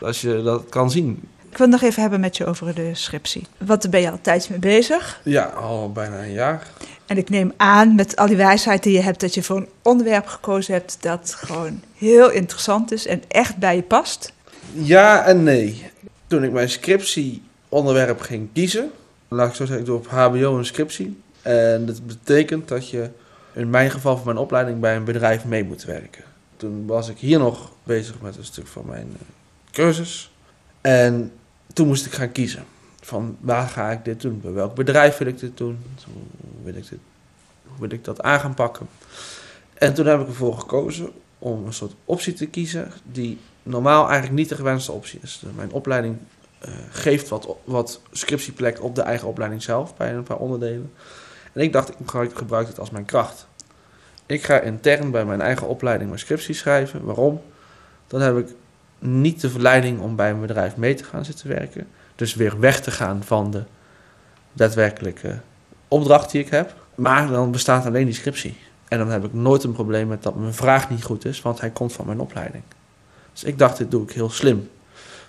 Als 0.00 0.20
je 0.20 0.42
dat 0.42 0.62
kan 0.68 0.90
zien. 0.90 1.28
Ik 1.56 1.62
wil 1.62 1.70
het 1.70 1.80
nog 1.80 1.90
even 1.90 2.02
hebben 2.02 2.20
met 2.20 2.36
je 2.36 2.44
over 2.44 2.74
de 2.74 2.94
scriptie. 2.94 3.46
Want 3.58 3.82
daar 3.82 3.90
ben 3.90 4.00
je 4.00 4.10
al 4.10 4.18
tijds 4.20 4.48
mee 4.48 4.58
bezig. 4.58 5.20
Ja, 5.24 5.44
al 5.44 5.92
bijna 5.92 6.22
een 6.22 6.32
jaar. 6.32 6.66
En 7.06 7.16
ik 7.16 7.28
neem 7.28 7.52
aan 7.56 7.94
met 7.94 8.16
al 8.16 8.26
die 8.26 8.36
wijsheid 8.36 8.82
die 8.82 8.92
je 8.92 9.00
hebt, 9.00 9.20
dat 9.20 9.34
je 9.34 9.42
voor 9.42 9.56
een 9.56 9.68
onderwerp 9.82 10.26
gekozen 10.26 10.74
hebt 10.74 10.96
dat 11.00 11.34
gewoon 11.38 11.82
heel 11.94 12.30
interessant 12.30 12.92
is 12.92 13.06
en 13.06 13.22
echt 13.28 13.56
bij 13.56 13.76
je 13.76 13.82
past. 13.82 14.32
Ja 14.72 15.24
en 15.24 15.42
nee. 15.42 15.90
Toen 16.26 16.44
ik 16.44 16.52
mijn 16.52 16.68
scriptieonderwerp 16.68 18.20
ging 18.20 18.48
kiezen, 18.52 18.90
laat 19.28 19.48
ik 19.48 19.54
zo 19.54 19.64
zeggen, 19.64 19.78
ik 19.78 19.86
doe 19.86 19.96
op 19.96 20.06
HBO 20.06 20.58
een 20.58 20.64
scriptie. 20.64 21.20
En 21.42 21.86
dat 21.86 22.06
betekent 22.06 22.68
dat 22.68 22.90
je 22.90 23.10
in 23.52 23.70
mijn 23.70 23.90
geval 23.90 24.16
voor 24.16 24.26
mijn 24.26 24.38
opleiding 24.38 24.80
bij 24.80 24.96
een 24.96 25.04
bedrijf 25.04 25.44
mee 25.44 25.64
moet 25.64 25.84
werken. 25.84 26.24
Toen 26.56 26.86
was 26.86 27.08
ik 27.08 27.18
hier 27.18 27.38
nog 27.38 27.72
bezig 27.82 28.20
met 28.20 28.36
een 28.36 28.44
stuk 28.44 28.66
van 28.66 28.84
mijn 28.86 29.08
eh, 29.12 29.26
cursus. 29.72 30.30
En 30.80 31.32
toen 31.72 31.86
moest 31.86 32.06
ik 32.06 32.12
gaan 32.12 32.32
kiezen. 32.32 32.64
Van 33.00 33.36
waar 33.40 33.68
ga 33.68 33.90
ik 33.90 34.04
dit 34.04 34.20
doen? 34.20 34.40
Bij 34.40 34.52
welk 34.52 34.74
bedrijf 34.74 35.18
wil 35.18 35.26
ik 35.26 35.38
dit 35.38 35.56
doen? 35.56 35.78
Hoe 36.04 36.22
wil 36.64 36.74
ik, 36.74 36.88
dit, 36.88 36.98
hoe 37.66 37.80
wil 37.80 37.90
ik 37.90 38.04
dat 38.04 38.22
aan 38.22 38.40
gaan 38.40 38.54
pakken? 38.54 38.88
En 39.74 39.94
toen 39.94 40.06
heb 40.06 40.20
ik 40.20 40.26
ervoor 40.26 40.58
gekozen 40.58 41.08
om 41.38 41.66
een 41.66 41.72
soort 41.72 41.94
optie 42.04 42.32
te 42.32 42.46
kiezen 42.46 42.92
die 43.02 43.38
normaal 43.62 44.04
eigenlijk 44.04 44.38
niet 44.38 44.48
de 44.48 44.54
gewenste 44.54 44.92
optie 44.92 45.18
is. 45.22 45.38
Dus 45.42 45.52
mijn 45.54 45.72
opleiding 45.72 46.16
eh, 46.58 46.72
geeft 46.90 47.28
wat, 47.28 47.56
wat 47.64 48.00
scriptieplek 48.12 48.82
op 48.82 48.94
de 48.94 49.02
eigen 49.02 49.28
opleiding 49.28 49.62
zelf 49.62 49.96
bij 49.96 50.14
een 50.14 50.22
paar 50.22 50.36
onderdelen. 50.36 50.92
En 51.52 51.62
ik 51.62 51.72
dacht, 51.72 51.88
ik 51.88 51.96
gebruik, 52.34 52.66
het 52.66 52.78
als 52.78 52.90
mijn 52.90 53.04
kracht. 53.04 53.46
Ik 54.26 54.42
ga 54.42 54.60
intern 54.60 55.10
bij 55.10 55.24
mijn 55.24 55.40
eigen 55.40 55.68
opleiding 55.68 56.08
mijn 56.08 56.20
scriptie 56.20 56.54
schrijven. 56.54 57.04
Waarom? 57.04 57.42
Dan 58.06 58.20
heb 58.20 58.36
ik 58.38 58.48
niet 58.98 59.40
de 59.40 59.50
verleiding 59.50 60.00
om 60.00 60.16
bij 60.16 60.30
een 60.30 60.40
bedrijf 60.40 60.76
mee 60.76 60.94
te 60.94 61.04
gaan 61.04 61.24
zitten 61.24 61.48
werken. 61.48 61.86
Dus 62.14 62.34
weer 62.34 62.60
weg 62.60 62.80
te 62.80 62.90
gaan 62.90 63.24
van 63.24 63.50
de 63.50 63.62
daadwerkelijke 64.52 65.40
opdracht 65.88 66.30
die 66.30 66.40
ik 66.40 66.50
heb. 66.50 66.74
Maar 66.94 67.28
dan 67.28 67.50
bestaat 67.50 67.86
alleen 67.86 68.04
die 68.04 68.14
scriptie. 68.14 68.56
En 68.88 68.98
dan 68.98 69.10
heb 69.10 69.24
ik 69.24 69.32
nooit 69.32 69.64
een 69.64 69.72
probleem 69.72 70.08
met 70.08 70.22
dat 70.22 70.34
mijn 70.34 70.54
vraag 70.54 70.90
niet 70.90 71.04
goed 71.04 71.24
is, 71.24 71.42
want 71.42 71.60
hij 71.60 71.70
komt 71.70 71.92
van 71.92 72.06
mijn 72.06 72.20
opleiding. 72.20 72.62
Dus 73.32 73.44
ik 73.44 73.58
dacht, 73.58 73.76
dit 73.76 73.90
doe 73.90 74.02
ik 74.02 74.10
heel 74.10 74.30
slim. 74.30 74.70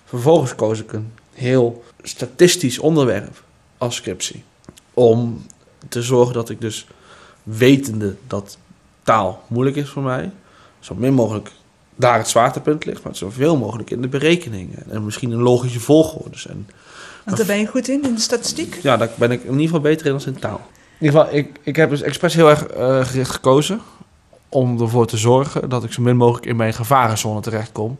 Vervolgens 0.04 0.54
koos 0.54 0.80
ik 0.80 0.92
een 0.92 1.12
heel 1.32 1.84
statistisch 2.02 2.78
onderwerp 2.78 3.42
als 3.78 3.94
scriptie. 3.94 4.44
Om 4.94 5.46
te 5.88 6.02
zorgen 6.02 6.34
dat 6.34 6.50
ik 6.50 6.60
dus, 6.60 6.86
wetende 7.42 8.16
dat 8.26 8.58
taal 9.02 9.42
moeilijk 9.46 9.76
is 9.76 9.88
voor 9.88 10.02
mij, 10.02 10.30
zo 10.80 10.94
min 10.94 11.14
mogelijk 11.14 11.50
daar 11.98 12.18
het 12.18 12.28
zwaartepunt 12.28 12.84
ligt, 12.84 13.02
maar 13.02 13.16
zoveel 13.16 13.56
mogelijk 13.56 13.90
in 13.90 14.00
de 14.02 14.08
berekeningen. 14.08 14.90
En 14.90 15.04
misschien 15.04 15.30
een 15.30 15.42
logische 15.42 15.80
volgorde. 15.80 16.36
En 16.48 16.68
Want 17.24 17.36
daar 17.36 17.46
ben 17.46 17.58
je 17.58 17.66
goed 17.66 17.88
in, 17.88 18.02
in 18.02 18.14
de 18.14 18.20
statistiek. 18.20 18.78
ja, 18.82 18.96
daar 18.96 19.10
ben 19.14 19.30
ik 19.30 19.42
in 19.42 19.50
ieder 19.50 19.64
geval 19.64 19.80
beter 19.80 20.06
in 20.06 20.12
dan 20.12 20.26
in 20.26 20.40
taal. 20.40 20.60
In 20.98 21.06
ieder 21.06 21.20
geval, 21.20 21.36
ik, 21.36 21.58
ik 21.62 21.76
heb 21.76 21.90
dus 21.90 22.02
expres 22.02 22.34
heel 22.34 22.50
erg 22.50 22.66
eh, 22.66 23.04
gericht 23.04 23.30
gekozen 23.30 23.80
om 24.48 24.80
ervoor 24.80 25.06
te 25.06 25.16
zorgen 25.16 25.68
dat 25.68 25.84
ik 25.84 25.92
zo 25.92 26.02
min 26.02 26.16
mogelijk 26.16 26.46
in 26.46 26.56
mijn 26.56 26.74
gevarenzone 26.74 27.40
terechtkom. 27.40 27.98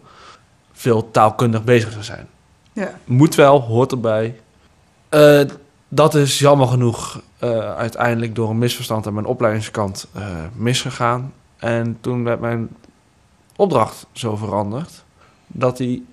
Veel 0.72 1.10
taalkundig 1.10 1.64
bezig 1.64 1.92
te 1.92 2.02
zijn. 2.02 2.26
Ja. 2.72 2.98
Moet 3.04 3.34
wel, 3.34 3.60
hoort 3.60 3.92
erbij. 3.92 4.40
Eh, 5.08 5.40
dat 5.88 6.14
is 6.14 6.38
jammer 6.38 6.66
genoeg 6.66 7.22
eh, 7.38 7.74
uiteindelijk 7.74 8.34
door 8.34 8.50
een 8.50 8.58
misverstand 8.58 9.06
aan 9.06 9.14
mijn 9.14 9.26
opleidingskant 9.26 10.06
eh, 10.12 10.26
misgegaan. 10.54 11.32
En 11.56 11.98
toen 12.00 12.24
werd 12.24 12.40
mijn 12.40 12.68
opdracht 13.58 14.06
zo 14.12 14.36
veranderd 14.36 15.04
dat 15.46 15.80
in 15.80 16.06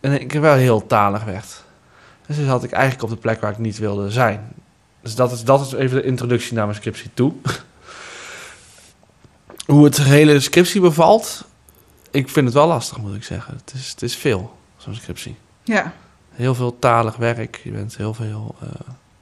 één 0.00 0.26
keer 0.26 0.40
wel 0.40 0.54
heel 0.54 0.86
talig 0.86 1.24
werd. 1.24 1.64
Dus 2.26 2.36
toen 2.36 2.46
zat 2.46 2.64
ik 2.64 2.72
eigenlijk 2.72 3.02
op 3.02 3.10
de 3.10 3.16
plek 3.16 3.40
waar 3.40 3.50
ik 3.50 3.58
niet 3.58 3.78
wilde 3.78 4.10
zijn. 4.10 4.52
Dus 5.00 5.14
dat 5.14 5.32
is, 5.32 5.44
dat 5.44 5.60
is 5.60 5.72
even 5.72 5.96
de 5.96 6.06
introductie 6.06 6.54
naar 6.54 6.64
mijn 6.64 6.76
scriptie 6.76 7.10
toe. 7.14 7.32
Hoe 9.66 9.84
het 9.84 9.96
hele 10.02 10.40
scriptie 10.40 10.80
bevalt. 10.80 11.44
ik 12.10 12.28
vind 12.28 12.46
het 12.46 12.54
wel 12.54 12.66
lastig, 12.66 12.98
moet 12.98 13.14
ik 13.14 13.24
zeggen. 13.24 13.56
Het 13.56 13.72
is, 13.74 13.90
het 13.90 14.02
is 14.02 14.16
veel, 14.16 14.56
zo'n 14.76 14.94
scriptie. 14.94 15.36
Ja. 15.62 15.94
Heel 16.30 16.54
veel 16.54 16.78
talig 16.78 17.16
werk. 17.16 17.60
Je 17.64 17.70
bent 17.70 17.96
heel 17.96 18.14
veel... 18.14 18.54
eh, 18.60 18.68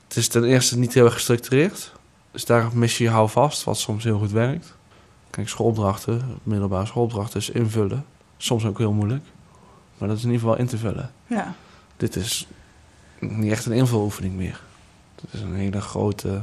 het 0.08 0.16
is 0.16 0.28
ten 0.28 0.44
eerste 0.44 0.78
niet 0.78 0.94
heel 0.94 1.04
erg 1.04 1.14
gestructureerd. 1.14 1.92
Dus 2.30 2.44
daar 2.44 2.68
mis 2.72 2.98
je 2.98 3.04
je 3.04 3.10
houvast, 3.10 3.64
wat 3.64 3.78
soms 3.78 4.04
heel 4.04 4.18
goed 4.18 4.32
werkt. 4.32 4.74
Kijk, 5.30 5.48
schoolopdrachten, 5.48 6.38
middelbare 6.42 6.86
schoolopdrachten, 6.86 7.40
is 7.40 7.50
invullen. 7.50 8.04
Soms 8.36 8.64
ook 8.64 8.78
heel 8.78 8.92
moeilijk. 8.92 9.24
Maar 9.98 10.08
dat 10.08 10.16
is 10.16 10.24
in 10.24 10.30
ieder 10.30 10.46
geval 10.46 10.60
in 10.60 10.66
te 10.66 10.78
vullen. 10.78 11.10
Ja. 11.26 11.54
Dit 11.96 12.16
is 12.16 12.46
niet 13.18 13.50
echt 13.50 13.66
een 13.66 13.72
invuloefening 13.72 14.34
meer. 14.34 14.60
Het 15.14 15.32
is 15.32 15.40
een 15.40 15.54
hele 15.54 15.80
grote 15.80 16.40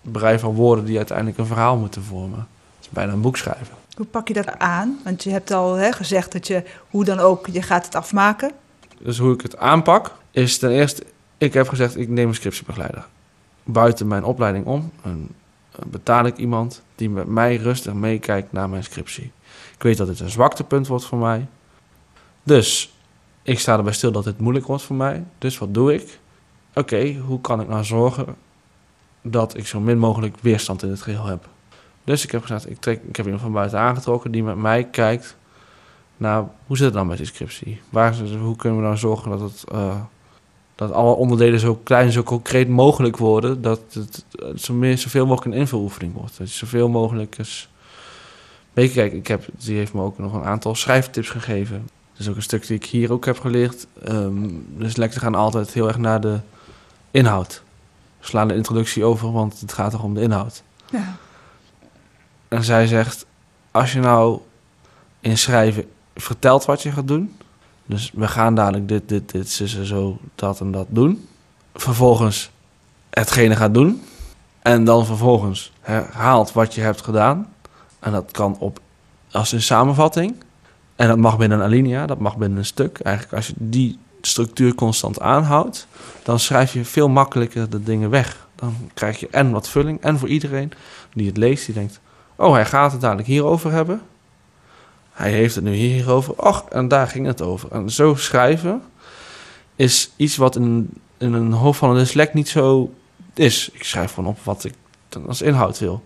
brei 0.00 0.38
van 0.38 0.54
woorden 0.54 0.84
die 0.84 0.96
uiteindelijk 0.96 1.38
een 1.38 1.46
verhaal 1.46 1.76
moeten 1.76 2.02
vormen. 2.02 2.38
Het 2.76 2.80
is 2.80 2.88
bijna 2.88 3.12
een 3.12 3.20
boek 3.20 3.36
schrijven. 3.36 3.76
Hoe 3.96 4.06
pak 4.06 4.28
je 4.28 4.34
dat 4.34 4.58
aan? 4.58 4.98
Want 5.04 5.22
je 5.22 5.30
hebt 5.30 5.50
al 5.50 5.74
hè, 5.74 5.92
gezegd 5.92 6.32
dat 6.32 6.46
je, 6.46 6.64
hoe 6.90 7.04
dan 7.04 7.18
ook, 7.18 7.46
je 7.46 7.62
gaat 7.62 7.84
het 7.84 7.94
afmaken. 7.94 8.52
Dus 8.98 9.18
hoe 9.18 9.34
ik 9.34 9.40
het 9.40 9.56
aanpak, 9.56 10.14
is 10.30 10.58
ten 10.58 10.70
eerste... 10.70 11.04
Ik 11.38 11.52
heb 11.52 11.68
gezegd, 11.68 11.96
ik 11.96 12.08
neem 12.08 12.28
een 12.28 12.34
scriptiebegeleider. 12.34 13.06
Buiten 13.62 14.06
mijn 14.06 14.24
opleiding 14.24 14.66
om 14.66 14.90
en, 15.02 15.28
eh, 15.28 15.43
betaal 15.86 16.24
ik 16.24 16.36
iemand 16.36 16.82
die 16.94 17.10
met 17.10 17.26
mij 17.26 17.56
rustig 17.56 17.92
meekijkt 17.92 18.52
naar 18.52 18.68
mijn 18.68 18.84
scriptie. 18.84 19.32
Ik 19.74 19.82
weet 19.82 19.96
dat 19.96 20.06
dit 20.06 20.20
een 20.20 20.30
zwaktepunt 20.30 20.86
wordt 20.86 21.04
voor 21.04 21.18
mij. 21.18 21.46
Dus 22.42 22.94
ik 23.42 23.58
sta 23.58 23.76
erbij 23.76 23.92
stil 23.92 24.12
dat 24.12 24.24
het 24.24 24.38
moeilijk 24.38 24.66
wordt 24.66 24.82
voor 24.82 24.96
mij. 24.96 25.24
Dus 25.38 25.58
wat 25.58 25.74
doe 25.74 25.94
ik? 25.94 26.18
Oké, 26.74 27.14
hoe 27.14 27.40
kan 27.40 27.60
ik 27.60 27.68
nou 27.68 27.84
zorgen 27.84 28.36
dat 29.22 29.56
ik 29.56 29.66
zo 29.66 29.80
min 29.80 29.98
mogelijk 29.98 30.36
weerstand 30.40 30.82
in 30.82 30.90
het 30.90 31.02
geheel 31.02 31.26
heb? 31.26 31.48
Dus 32.04 32.24
ik 32.24 32.30
heb 32.30 32.40
gezegd, 32.40 32.70
ik, 32.70 32.80
trek, 32.80 33.02
ik 33.08 33.16
heb 33.16 33.24
iemand 33.24 33.42
van 33.42 33.52
buiten 33.52 33.78
aangetrokken 33.78 34.30
die 34.30 34.42
met 34.42 34.56
mij 34.56 34.84
kijkt 34.84 35.36
naar 36.16 36.44
hoe 36.66 36.76
zit 36.76 36.86
het 36.86 36.94
dan 36.94 37.06
met 37.06 37.16
die 37.16 37.26
scriptie? 37.26 37.80
Waar, 37.90 38.16
hoe 38.18 38.56
kunnen 38.56 38.78
we 38.78 38.84
nou 38.84 38.96
zorgen 38.96 39.30
dat 39.30 39.40
het 39.40 39.64
eh, 39.72 40.00
dat 40.74 40.92
alle 40.92 41.14
onderdelen 41.14 41.60
zo 41.60 41.74
klein, 41.74 42.12
zo 42.12 42.22
concreet 42.22 42.68
mogelijk 42.68 43.16
worden, 43.16 43.62
dat 43.62 43.80
het 43.92 44.24
eh, 44.30 44.48
zo 44.56 44.74
meer, 44.74 44.98
zoveel 44.98 45.26
mogelijk 45.26 45.54
een 45.54 45.60
invuloefening 45.60 46.14
wordt. 46.14 46.38
Dat 46.38 46.50
je 46.50 46.56
zoveel 46.56 46.88
mogelijk 46.88 47.36
je, 48.82 48.90
kijk, 48.90 49.12
ik 49.12 49.26
heb, 49.26 49.44
die 49.58 49.76
heeft 49.76 49.92
me 49.92 50.02
ook 50.02 50.18
nog 50.18 50.32
een 50.32 50.44
aantal 50.44 50.74
schrijftips 50.74 51.28
gegeven. 51.28 51.88
Dat 52.12 52.20
is 52.20 52.28
ook 52.28 52.36
een 52.36 52.42
stuk 52.42 52.66
die 52.66 52.76
ik 52.76 52.84
hier 52.84 53.12
ook 53.12 53.24
heb 53.24 53.40
geleerd. 53.40 53.86
Ehm 54.04 54.48
dus 54.76 54.96
lecten 54.96 55.20
gaan 55.20 55.34
altijd 55.34 55.72
heel 55.72 55.86
erg 55.86 55.98
naar 55.98 56.20
de 56.20 56.38
inhoud. 57.10 57.62
We 58.20 58.26
slaan 58.26 58.48
de 58.48 58.54
introductie 58.54 59.04
over, 59.04 59.32
want 59.32 59.60
het 59.60 59.72
gaat 59.72 59.90
toch 59.90 60.02
om 60.02 60.14
de 60.14 60.20
inhoud. 60.20 60.62
Ja. 60.90 61.16
En 62.48 62.64
zij 62.64 62.86
zegt, 62.86 63.26
als 63.70 63.92
je 63.92 64.00
nou 64.00 64.40
in 65.20 65.38
schrijven 65.38 65.90
vertelt 66.14 66.64
wat 66.64 66.82
je 66.82 66.92
gaat 66.92 67.08
doen. 67.08 67.36
Dus 67.86 68.10
we 68.14 68.28
gaan 68.28 68.54
dadelijk 68.54 68.88
dit, 68.88 69.08
dit, 69.08 69.30
dit, 69.30 69.50
zo, 69.50 69.66
zo, 69.66 69.84
zo, 69.84 70.18
dat 70.34 70.60
en 70.60 70.70
dat 70.70 70.86
doen. 70.88 71.28
Vervolgens 71.74 72.50
hetgene 73.10 73.56
gaat 73.56 73.74
doen. 73.74 74.02
En 74.62 74.84
dan 74.84 75.06
vervolgens 75.06 75.72
herhaalt 75.80 76.52
wat 76.52 76.74
je 76.74 76.80
hebt 76.80 77.02
gedaan. 77.02 77.52
En 78.00 78.12
dat 78.12 78.30
kan 78.30 78.56
op, 78.58 78.80
als 79.30 79.52
een 79.52 79.62
samenvatting. 79.62 80.34
En 80.96 81.08
dat 81.08 81.18
mag 81.18 81.36
binnen 81.36 81.58
een 81.58 81.64
alinea, 81.64 82.06
dat 82.06 82.18
mag 82.18 82.36
binnen 82.36 82.58
een 82.58 82.64
stuk. 82.64 82.98
Eigenlijk 82.98 83.36
als 83.36 83.46
je 83.46 83.54
die 83.56 83.98
structuur 84.20 84.74
constant 84.74 85.20
aanhoudt, 85.20 85.86
dan 86.22 86.38
schrijf 86.38 86.72
je 86.72 86.84
veel 86.84 87.08
makkelijker 87.08 87.70
de 87.70 87.82
dingen 87.82 88.10
weg. 88.10 88.46
Dan 88.54 88.76
krijg 88.94 89.20
je 89.20 89.28
en 89.30 89.50
wat 89.50 89.68
vulling. 89.68 90.00
En 90.00 90.18
voor 90.18 90.28
iedereen 90.28 90.72
die 91.14 91.26
het 91.26 91.36
leest, 91.36 91.66
die 91.66 91.74
denkt... 91.74 92.00
Oh, 92.36 92.52
hij 92.52 92.66
gaat 92.66 92.92
het 92.92 93.00
dadelijk 93.00 93.28
hierover 93.28 93.72
hebben. 93.72 94.00
Hij 95.14 95.30
heeft 95.32 95.54
het 95.54 95.64
nu 95.64 95.74
hierover. 95.74 96.34
Och, 96.34 96.64
en 96.68 96.88
daar 96.88 97.08
ging 97.08 97.26
het 97.26 97.42
over. 97.42 97.72
En 97.72 97.90
zo 97.90 98.14
schrijven 98.14 98.82
is 99.76 100.10
iets 100.16 100.36
wat 100.36 100.56
in, 100.56 100.90
in 101.18 101.32
een 101.32 101.52
hoofd 101.52 101.78
van 101.78 101.90
een 101.90 101.96
dyslect 101.96 102.34
niet 102.34 102.48
zo 102.48 102.94
is. 103.34 103.70
Ik 103.72 103.84
schrijf 103.84 104.14
gewoon 104.14 104.30
op 104.30 104.38
wat 104.42 104.64
ik 104.64 104.74
dan 105.08 105.26
als 105.26 105.42
inhoud 105.42 105.78
wil. 105.78 106.02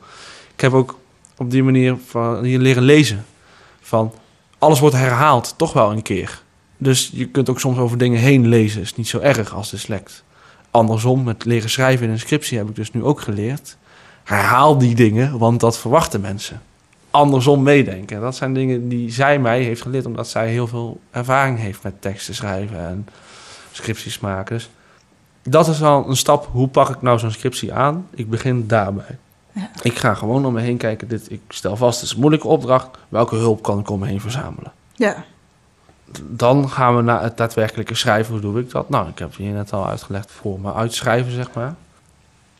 Ik 0.55 0.61
heb 0.61 0.73
ook 0.73 0.99
op 1.37 1.51
die 1.51 1.63
manier 1.63 1.97
van 2.07 2.45
hier 2.45 2.59
leren 2.59 2.83
lezen. 2.83 3.25
Van 3.81 4.13
alles 4.59 4.81
wordt 4.81 4.97
herhaald, 4.97 5.55
toch 5.57 5.73
wel 5.73 5.93
een 5.93 6.03
keer. 6.03 6.43
Dus 6.77 7.11
je 7.13 7.29
kunt 7.29 7.51
ook 7.51 7.61
soms 7.61 7.79
over 7.79 7.99
dingen 7.99 8.21
heen 8.21 8.49
lezen. 8.49 8.81
Is 8.81 8.95
niet 8.95 9.09
zo 9.09 9.19
erg 9.19 9.55
als 9.55 9.71
dyslect. 9.71 10.25
Andersom, 10.71 11.23
met 11.23 11.45
leren 11.45 11.71
schrijven 11.71 12.07
in 12.07 12.13
een 12.13 12.19
scriptie 12.19 12.59
heb 12.59 12.69
ik 12.69 12.77
dus 12.77 12.93
nu 12.93 13.05
ook 13.05 13.21
geleerd. 13.21 13.77
Herhaal 14.25 14.79
die 14.79 14.95
dingen, 14.95 15.39
want 15.39 15.61
dat 15.61 15.79
verwachten 15.79 16.21
mensen 16.21 16.63
andersom 17.11 17.63
meedenken. 17.63 18.21
Dat 18.21 18.37
zijn 18.37 18.55
dingen 18.55 18.89
die 18.89 19.13
zij 19.13 19.39
mij 19.39 19.63
heeft 19.63 19.83
geleerd, 19.83 20.07
omdat 20.07 20.29
zij 20.29 20.49
heel 20.49 20.67
veel 20.67 21.01
ervaring 21.11 21.59
heeft 21.59 21.83
met 21.83 22.03
teksten 22.03 22.35
schrijven 22.35 22.79
en 22.79 23.07
scripties 23.73 24.21
maken. 24.21 24.57
Dus 24.57 24.71
dat 25.43 25.69
is 25.69 25.83
al 25.83 26.09
een 26.09 26.17
stap. 26.17 26.49
Hoe 26.53 26.69
pak 26.69 26.89
ik 26.89 27.03
nou 27.03 27.19
zo'n 27.19 27.31
scriptie 27.31 27.73
aan? 27.73 28.07
Ik 28.11 28.31
begin 28.31 28.67
daarbij. 28.67 29.19
Ja. 29.53 29.71
Ik 29.83 29.99
ga 29.99 30.15
gewoon 30.15 30.47
om 30.47 30.53
me 30.53 30.61
heen 30.61 30.77
kijken. 30.77 31.09
Dit, 31.09 31.31
ik 31.31 31.41
stel 31.49 31.77
vast, 31.77 32.01
het 32.01 32.09
is 32.09 32.15
een 32.15 32.21
moeilijke 32.21 32.49
opdracht. 32.49 32.89
Welke 33.09 33.37
hulp 33.37 33.63
kan 33.63 33.79
ik 33.79 33.91
om 33.91 33.99
me 33.99 34.07
heen 34.07 34.21
verzamelen? 34.21 34.73
Ja. 34.95 35.25
Dan 36.21 36.71
gaan 36.71 36.97
we 36.97 37.03
naar 37.03 37.23
het 37.23 37.37
daadwerkelijke 37.37 37.95
schrijven. 37.95 38.33
Hoe 38.33 38.41
doe 38.41 38.61
ik 38.61 38.71
dat? 38.71 38.89
Nou, 38.89 39.09
ik 39.09 39.19
heb 39.19 39.37
hier 39.37 39.53
net 39.53 39.73
al 39.73 39.87
uitgelegd 39.87 40.31
voor 40.31 40.61
me 40.61 40.75
uitschrijven, 40.75 41.33
zeg 41.33 41.53
maar. 41.53 41.75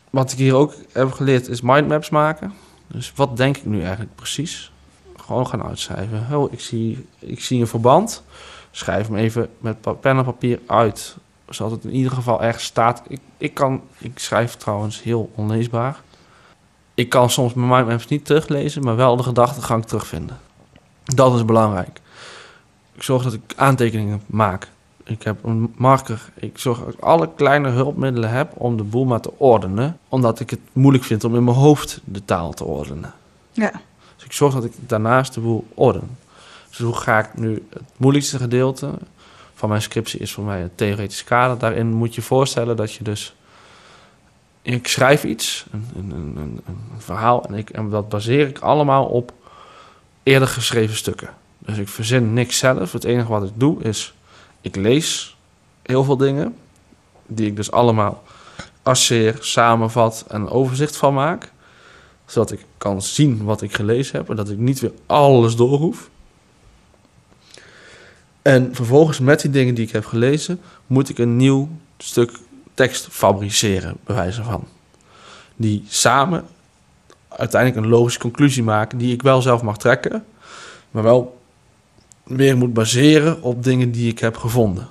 Wat 0.09 0.31
ik 0.31 0.37
hier 0.37 0.55
ook 0.55 0.73
heb 0.91 1.11
geleerd 1.11 1.47
is 1.47 1.61
mindmaps 1.61 2.09
maken. 2.09 2.53
Dus 2.91 3.11
wat 3.15 3.37
denk 3.37 3.57
ik 3.57 3.65
nu 3.65 3.81
eigenlijk 3.81 4.15
precies? 4.15 4.71
Gewoon 5.17 5.47
gaan 5.47 5.63
uitschrijven. 5.63 6.27
Oh, 6.31 6.51
ik 6.51 6.59
zie, 6.59 7.07
ik 7.19 7.41
zie 7.41 7.61
een 7.61 7.67
verband. 7.67 8.23
Schrijf 8.71 9.07
hem 9.07 9.15
even 9.15 9.49
met 9.57 10.01
pen 10.01 10.17
en 10.17 10.23
papier 10.23 10.59
uit. 10.67 11.17
Zodat 11.49 11.71
het 11.71 11.83
in 11.83 11.93
ieder 11.93 12.11
geval 12.11 12.41
ergens 12.43 12.63
staat. 12.63 13.01
Ik, 13.07 13.19
ik, 13.37 13.53
kan, 13.53 13.81
ik 13.97 14.19
schrijf 14.19 14.55
trouwens 14.55 15.03
heel 15.03 15.31
onleesbaar. 15.35 16.01
Ik 16.93 17.09
kan 17.09 17.29
soms 17.29 17.53
mijn 17.53 17.67
mindmaps 17.67 18.07
niet 18.07 18.25
teruglezen, 18.25 18.83
maar 18.83 18.95
wel 18.95 19.15
de 19.15 19.23
gedachtegang 19.23 19.85
terugvinden. 19.85 20.39
Dat 21.03 21.35
is 21.35 21.45
belangrijk. 21.45 22.01
Ik 22.93 23.03
zorg 23.03 23.23
dat 23.23 23.33
ik 23.33 23.53
aantekeningen 23.55 24.21
maak. 24.25 24.67
Ik 25.09 25.23
heb 25.23 25.43
een 25.43 25.73
marker. 25.77 26.29
Ik 26.33 26.57
zorg 26.57 26.79
dat 26.79 26.93
ik 26.93 26.99
alle 26.99 27.29
kleine 27.35 27.69
hulpmiddelen 27.69 28.29
heb 28.29 28.51
om 28.57 28.77
de 28.77 28.83
boel 28.83 29.05
maar 29.05 29.21
te 29.21 29.31
ordenen. 29.37 29.99
Omdat 30.09 30.39
ik 30.39 30.49
het 30.49 30.59
moeilijk 30.73 31.03
vind 31.03 31.23
om 31.23 31.35
in 31.35 31.43
mijn 31.43 31.57
hoofd 31.57 31.99
de 32.03 32.25
taal 32.25 32.53
te 32.53 32.63
ordenen. 32.63 33.13
Ja. 33.51 33.71
Dus 34.15 34.25
ik 34.25 34.31
zorg 34.31 34.53
dat 34.53 34.63
ik 34.63 34.73
daarnaast 34.79 35.33
de 35.33 35.39
boel 35.39 35.67
orden. 35.73 36.17
Dus 36.69 36.77
hoe 36.77 36.95
ga 36.95 37.19
ik 37.19 37.37
nu 37.37 37.65
het 37.69 37.83
moeilijkste 37.97 38.37
gedeelte 38.37 38.91
van 39.55 39.69
mijn 39.69 39.81
scriptie 39.81 40.19
is 40.19 40.31
voor 40.31 40.43
mij 40.43 40.61
het 40.61 40.77
theoretisch 40.77 41.23
kader. 41.23 41.57
Daarin 41.57 41.93
moet 41.93 42.15
je 42.15 42.21
voorstellen 42.21 42.75
dat 42.75 42.93
je 42.93 43.03
dus... 43.03 43.35
Ik 44.61 44.87
schrijf 44.87 45.23
iets, 45.23 45.65
een, 45.71 45.89
een, 45.95 46.35
een, 46.37 46.61
een, 46.67 46.77
verhaal, 46.97 47.45
en, 47.45 47.53
ik, 47.53 47.69
en 47.69 47.89
dat 47.89 48.09
baseer 48.09 48.47
ik 48.47 48.59
allemaal 48.59 49.05
op 49.05 49.33
eerder 50.23 50.47
geschreven 50.47 50.95
stukken. 50.95 51.29
Dus 51.57 51.77
ik 51.77 51.87
verzin 51.87 52.33
niks 52.33 52.57
zelf. 52.57 52.91
Het 52.91 53.03
enige 53.03 53.29
wat 53.29 53.43
ik 53.43 53.51
doe 53.55 53.83
is, 53.83 54.13
ik 54.61 54.75
lees 54.75 55.37
heel 55.81 56.03
veel 56.03 56.17
dingen, 56.17 56.55
die 57.27 57.47
ik 57.47 57.55
dus 57.55 57.71
allemaal 57.71 58.23
asseer, 58.83 59.37
samenvat 59.39 60.25
en 60.27 60.41
een 60.41 60.49
overzicht 60.49 60.97
van 60.97 61.13
maak 61.13 61.51
zodat 62.31 62.51
ik 62.51 62.65
kan 62.77 63.01
zien 63.01 63.43
wat 63.43 63.61
ik 63.61 63.73
gelezen 63.73 64.17
heb 64.17 64.29
en 64.29 64.35
dat 64.35 64.49
ik 64.49 64.57
niet 64.57 64.79
weer 64.79 64.91
alles 65.05 65.55
door 65.55 65.77
hoef. 65.77 66.09
En 68.41 68.75
vervolgens 68.75 69.19
met 69.19 69.41
die 69.41 69.51
dingen 69.51 69.75
die 69.75 69.85
ik 69.85 69.91
heb 69.91 70.05
gelezen, 70.05 70.61
moet 70.87 71.09
ik 71.09 71.17
een 71.17 71.37
nieuw 71.37 71.69
stuk 71.97 72.31
tekst 72.73 73.07
fabriceren, 73.09 73.97
bij 74.03 74.15
wijze 74.15 74.43
van. 74.43 74.67
Die 75.55 75.85
samen 75.87 76.45
uiteindelijk 77.27 77.83
een 77.83 77.91
logische 77.91 78.19
conclusie 78.19 78.63
maken, 78.63 78.97
die 78.97 79.13
ik 79.13 79.21
wel 79.21 79.41
zelf 79.41 79.61
mag 79.61 79.77
trekken, 79.77 80.25
maar 80.91 81.03
wel 81.03 81.38
weer 82.29 82.57
moet 82.57 82.73
baseren 82.73 83.41
op 83.41 83.63
dingen 83.63 83.91
die 83.91 84.11
ik 84.11 84.19
heb 84.19 84.37
gevonden. 84.37 84.87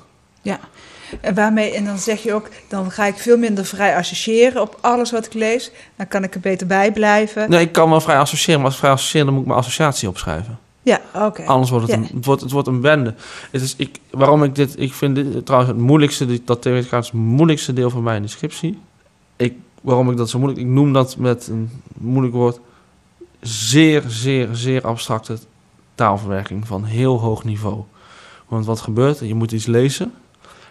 En 1.21 1.35
waarmee, 1.35 1.75
en 1.75 1.85
dan 1.85 1.99
zeg 1.99 2.23
je 2.23 2.35
ook, 2.35 2.49
dan 2.69 2.91
ga 2.91 3.07
ik 3.07 3.15
veel 3.17 3.37
minder 3.39 3.65
vrij 3.65 3.97
associëren 3.97 4.63
op 4.63 4.79
alles 4.81 5.11
wat 5.11 5.27
ik 5.27 5.35
lees. 5.35 5.71
Dan 5.97 6.09
kan 6.09 6.25
ik 6.25 6.35
er 6.35 6.41
beter 6.41 6.67
bij 6.67 6.93
blijven. 6.93 7.51
Nee, 7.51 7.61
ik 7.61 7.73
kan 7.73 7.91
wel 7.91 8.01
vrij 8.01 8.19
associëren, 8.19 8.57
maar 8.61 8.67
als 8.67 8.75
ik 8.75 8.81
vrij 8.81 8.93
associëren, 8.93 9.27
dan 9.27 9.35
moet 9.35 9.43
ik 9.43 9.49
mijn 9.49 9.61
associatie 9.61 10.09
opschrijven. 10.09 10.59
Ja, 10.83 11.01
oké. 11.15 11.45
Anders 11.45 11.71
wordt 11.71 11.87
het, 11.87 11.95
Ja. 11.95 12.03
een, 12.03 12.17
het, 12.17 12.25
wordt, 12.25 12.41
het 12.43 12.51
wordt 12.51 12.69
een 12.69 12.81
bende. 12.81 13.15
Het 13.51 13.63
is, 13.63 13.75
ik, 13.77 13.99
waarom 14.11 14.45
ik 14.45 14.55
dit... 14.55 14.81
Ik 14.81 14.93
vind 14.93 15.15
dit 15.15 15.47
trouwens 15.47 15.73
het 15.73 15.81
moeilijkste... 15.81 16.45
Dat 16.45 16.63
theoretisch 16.63 16.91
het 16.91 17.13
moeilijkste 17.13 17.73
deel 17.73 17.91
van 17.91 18.03
mijn 18.03 18.23
descriptie. 18.23 18.79
Ik, 19.37 19.55
waarom 19.81 20.11
ik 20.11 20.17
dat 20.17 20.31
zo 20.31 20.39
moeilijk... 20.39 20.63
Ik 20.63 20.67
noem 20.67 20.93
dat 20.93 21.17
met 21.17 21.47
een 21.47 21.71
moeilijk 21.95 22.35
woord... 22.35 22.61
Zeer, 23.41 24.03
zeer, 24.07 24.49
zeer 24.53 24.83
abstracte 24.83 25.39
taalverwerking 25.99 26.67
van 26.67 26.85
heel 26.85 27.21
hoog 27.21 27.45
niveau. 27.45 27.83
Want 28.49 28.67
wat 28.67 28.81
gebeurt 28.81 29.21
er? 29.21 29.27
Je 29.27 29.35
moet 29.35 29.53
iets 29.53 29.67
lezen. 29.67 30.13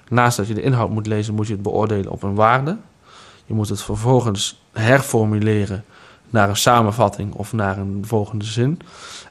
Naast 0.10 0.38
dat 0.38 0.48
je 0.48 0.54
de 0.54 0.62
inhoud 0.62 0.90
moet 0.90 1.08
lezen... 1.08 1.34
moet 1.34 1.48
je 1.48 1.54
het 1.54 1.62
beoordelen 1.62 2.12
op 2.12 2.24
een 2.24 2.36
waarde. 2.36 2.78
Je 3.46 3.54
moet 3.54 3.70
het 3.70 3.82
vervolgens 3.82 4.62
herformuleren 4.72 5.84
naar 6.30 6.50
een 6.50 6.58
samenvatting 6.58 7.34
of 7.34 7.54
naar 7.54 7.78
een 7.78 8.04
volgende 8.06 8.46
zin. 8.46 8.80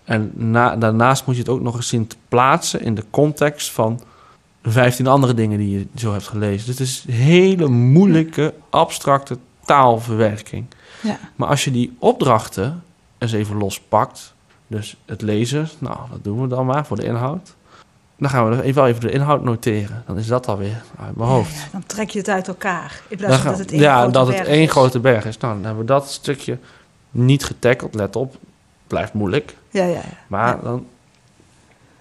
En 0.04 0.32
na, 0.34 0.76
daarnaast 0.76 1.26
moet 1.26 1.34
je 1.34 1.40
het 1.40 1.50
ook 1.50 1.60
nog 1.60 1.76
eens 1.76 1.88
zien 1.88 2.06
te 2.06 2.16
plaatsen 2.28 2.80
in 2.80 2.94
de 2.94 3.04
context 3.10 3.70
van 3.70 4.00
15 4.62 5.06
andere 5.06 5.34
dingen 5.34 5.58
die 5.58 5.78
je 5.78 5.86
zo 5.94 6.12
hebt 6.12 6.28
gelezen. 6.28 6.66
Dus 6.66 6.78
het 6.78 6.86
is 6.88 7.04
hele 7.16 7.68
moeilijke, 7.68 8.54
abstracte 8.70 9.38
taalverwerking. 9.64 10.66
Ja. 11.02 11.18
Maar 11.36 11.48
als 11.48 11.64
je 11.64 11.70
die 11.70 11.96
opdrachten 11.98 12.82
eens 13.18 13.32
even 13.32 13.56
lospakt, 13.56 14.34
dus 14.66 14.96
het 15.04 15.22
lezen, 15.22 15.68
nou, 15.78 15.98
dat 16.10 16.24
doen 16.24 16.40
we 16.40 16.46
dan 16.46 16.66
maar 16.66 16.86
voor 16.86 16.96
de 16.96 17.04
inhoud. 17.04 17.54
Dan 18.18 18.30
gaan 18.30 18.50
we 18.50 18.62
even, 18.62 18.74
wel 18.74 18.86
even 18.86 19.00
de 19.00 19.10
inhoud 19.10 19.42
noteren. 19.42 20.02
Dan 20.06 20.18
is 20.18 20.26
dat 20.26 20.48
alweer 20.48 20.82
uit 21.00 21.16
mijn 21.16 21.28
hoofd. 21.28 21.54
Ja, 21.54 21.60
ja, 21.60 21.68
dan 21.72 21.86
trek 21.86 22.10
je 22.10 22.18
het 22.18 22.28
uit 22.28 22.48
elkaar. 22.48 23.00
In 23.08 23.16
plaats 23.16 23.36
van 23.36 23.50
dat 23.50 23.58
het 23.58 23.72
één 23.72 23.80
ja, 23.80 23.96
grote 23.96 24.12
dat 24.12 24.26
het 24.26 24.36
berg 24.36 24.48
één 24.48 24.62
is. 24.62 24.70
grote 24.70 25.00
berg 25.00 25.24
is. 25.24 25.38
Nou, 25.38 25.54
dan 25.54 25.64
hebben 25.64 25.80
we 25.80 25.92
dat 25.92 26.10
stukje 26.10 26.58
niet 27.10 27.44
getackeld. 27.44 27.94
Let 27.94 28.16
op, 28.16 28.36
blijft 28.86 29.12
moeilijk. 29.12 29.56
Ja, 29.70 29.84
ja, 29.84 29.92
ja. 29.92 30.00
Maar 30.26 30.60
dan 30.62 30.86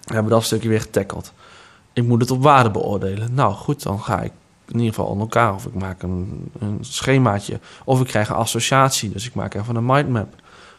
hebben 0.04 0.24
we 0.24 0.30
dat 0.30 0.44
stukje 0.44 0.68
weer 0.68 0.80
getackeld. 0.80 1.32
Ik 1.92 2.04
moet 2.04 2.20
het 2.20 2.30
op 2.30 2.42
waarde 2.42 2.70
beoordelen. 2.70 3.34
Nou 3.34 3.54
goed, 3.54 3.82
dan 3.82 4.00
ga 4.00 4.20
ik 4.20 4.32
in 4.66 4.78
ieder 4.78 4.94
geval 4.94 5.10
aan 5.10 5.20
elkaar. 5.20 5.54
Of 5.54 5.66
ik 5.66 5.74
maak 5.74 6.02
een, 6.02 6.50
een 6.58 6.78
schemaatje. 6.80 7.60
Of 7.84 8.00
ik 8.00 8.06
krijg 8.06 8.28
een 8.28 8.36
associatie. 8.36 9.10
Dus 9.10 9.26
ik 9.26 9.34
maak 9.34 9.54
even 9.54 9.76
een 9.76 9.86
mindmap. 9.86 10.34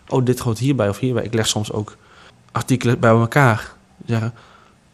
Oh, 0.09 0.25
dit 0.25 0.39
hoort 0.39 0.57
hierbij 0.57 0.89
of 0.89 0.99
hierbij. 0.99 1.23
Ik 1.23 1.33
leg 1.33 1.47
soms 1.47 1.71
ook 1.71 1.95
artikelen 2.51 2.99
bij 2.99 3.09
elkaar. 3.09 3.73
Zeggen, 4.05 4.33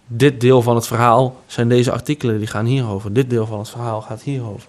dit 0.07 0.41
deel 0.41 0.61
van 0.61 0.75
het 0.75 0.87
verhaal 0.87 1.41
zijn 1.45 1.69
deze 1.69 1.91
artikelen. 1.91 2.37
Die 2.37 2.47
gaan 2.47 2.65
hierover. 2.65 3.13
Dit 3.13 3.29
deel 3.29 3.45
van 3.45 3.59
het 3.59 3.69
verhaal 3.69 4.01
gaat 4.01 4.21
hierover. 4.21 4.67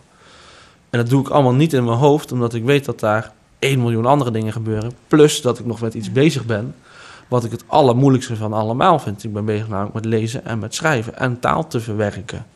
En 0.90 0.98
dat 0.98 1.08
doe 1.08 1.20
ik 1.20 1.28
allemaal 1.28 1.54
niet 1.54 1.72
in 1.72 1.84
mijn 1.84 1.98
hoofd. 1.98 2.32
Omdat 2.32 2.54
ik 2.54 2.64
weet 2.64 2.84
dat 2.84 3.00
daar 3.00 3.32
1 3.58 3.80
miljoen 3.80 4.06
andere 4.06 4.30
dingen 4.30 4.52
gebeuren. 4.52 4.92
Plus 5.08 5.42
dat 5.42 5.58
ik 5.58 5.66
nog 5.66 5.80
met 5.80 5.94
iets 5.94 6.12
bezig 6.12 6.44
ben 6.44 6.74
wat 7.28 7.44
ik 7.44 7.50
het 7.50 7.64
allermoeilijkste 7.66 8.36
van 8.36 8.52
allemaal 8.52 8.98
vind. 8.98 9.24
Ik 9.24 9.32
ben 9.32 9.44
bezig 9.44 9.68
namelijk 9.68 9.94
met 9.94 10.04
lezen 10.04 10.44
en 10.44 10.58
met 10.58 10.74
schrijven 10.74 11.18
en 11.18 11.40
taal 11.40 11.66
te 11.66 11.80
verwerken. 11.80 12.46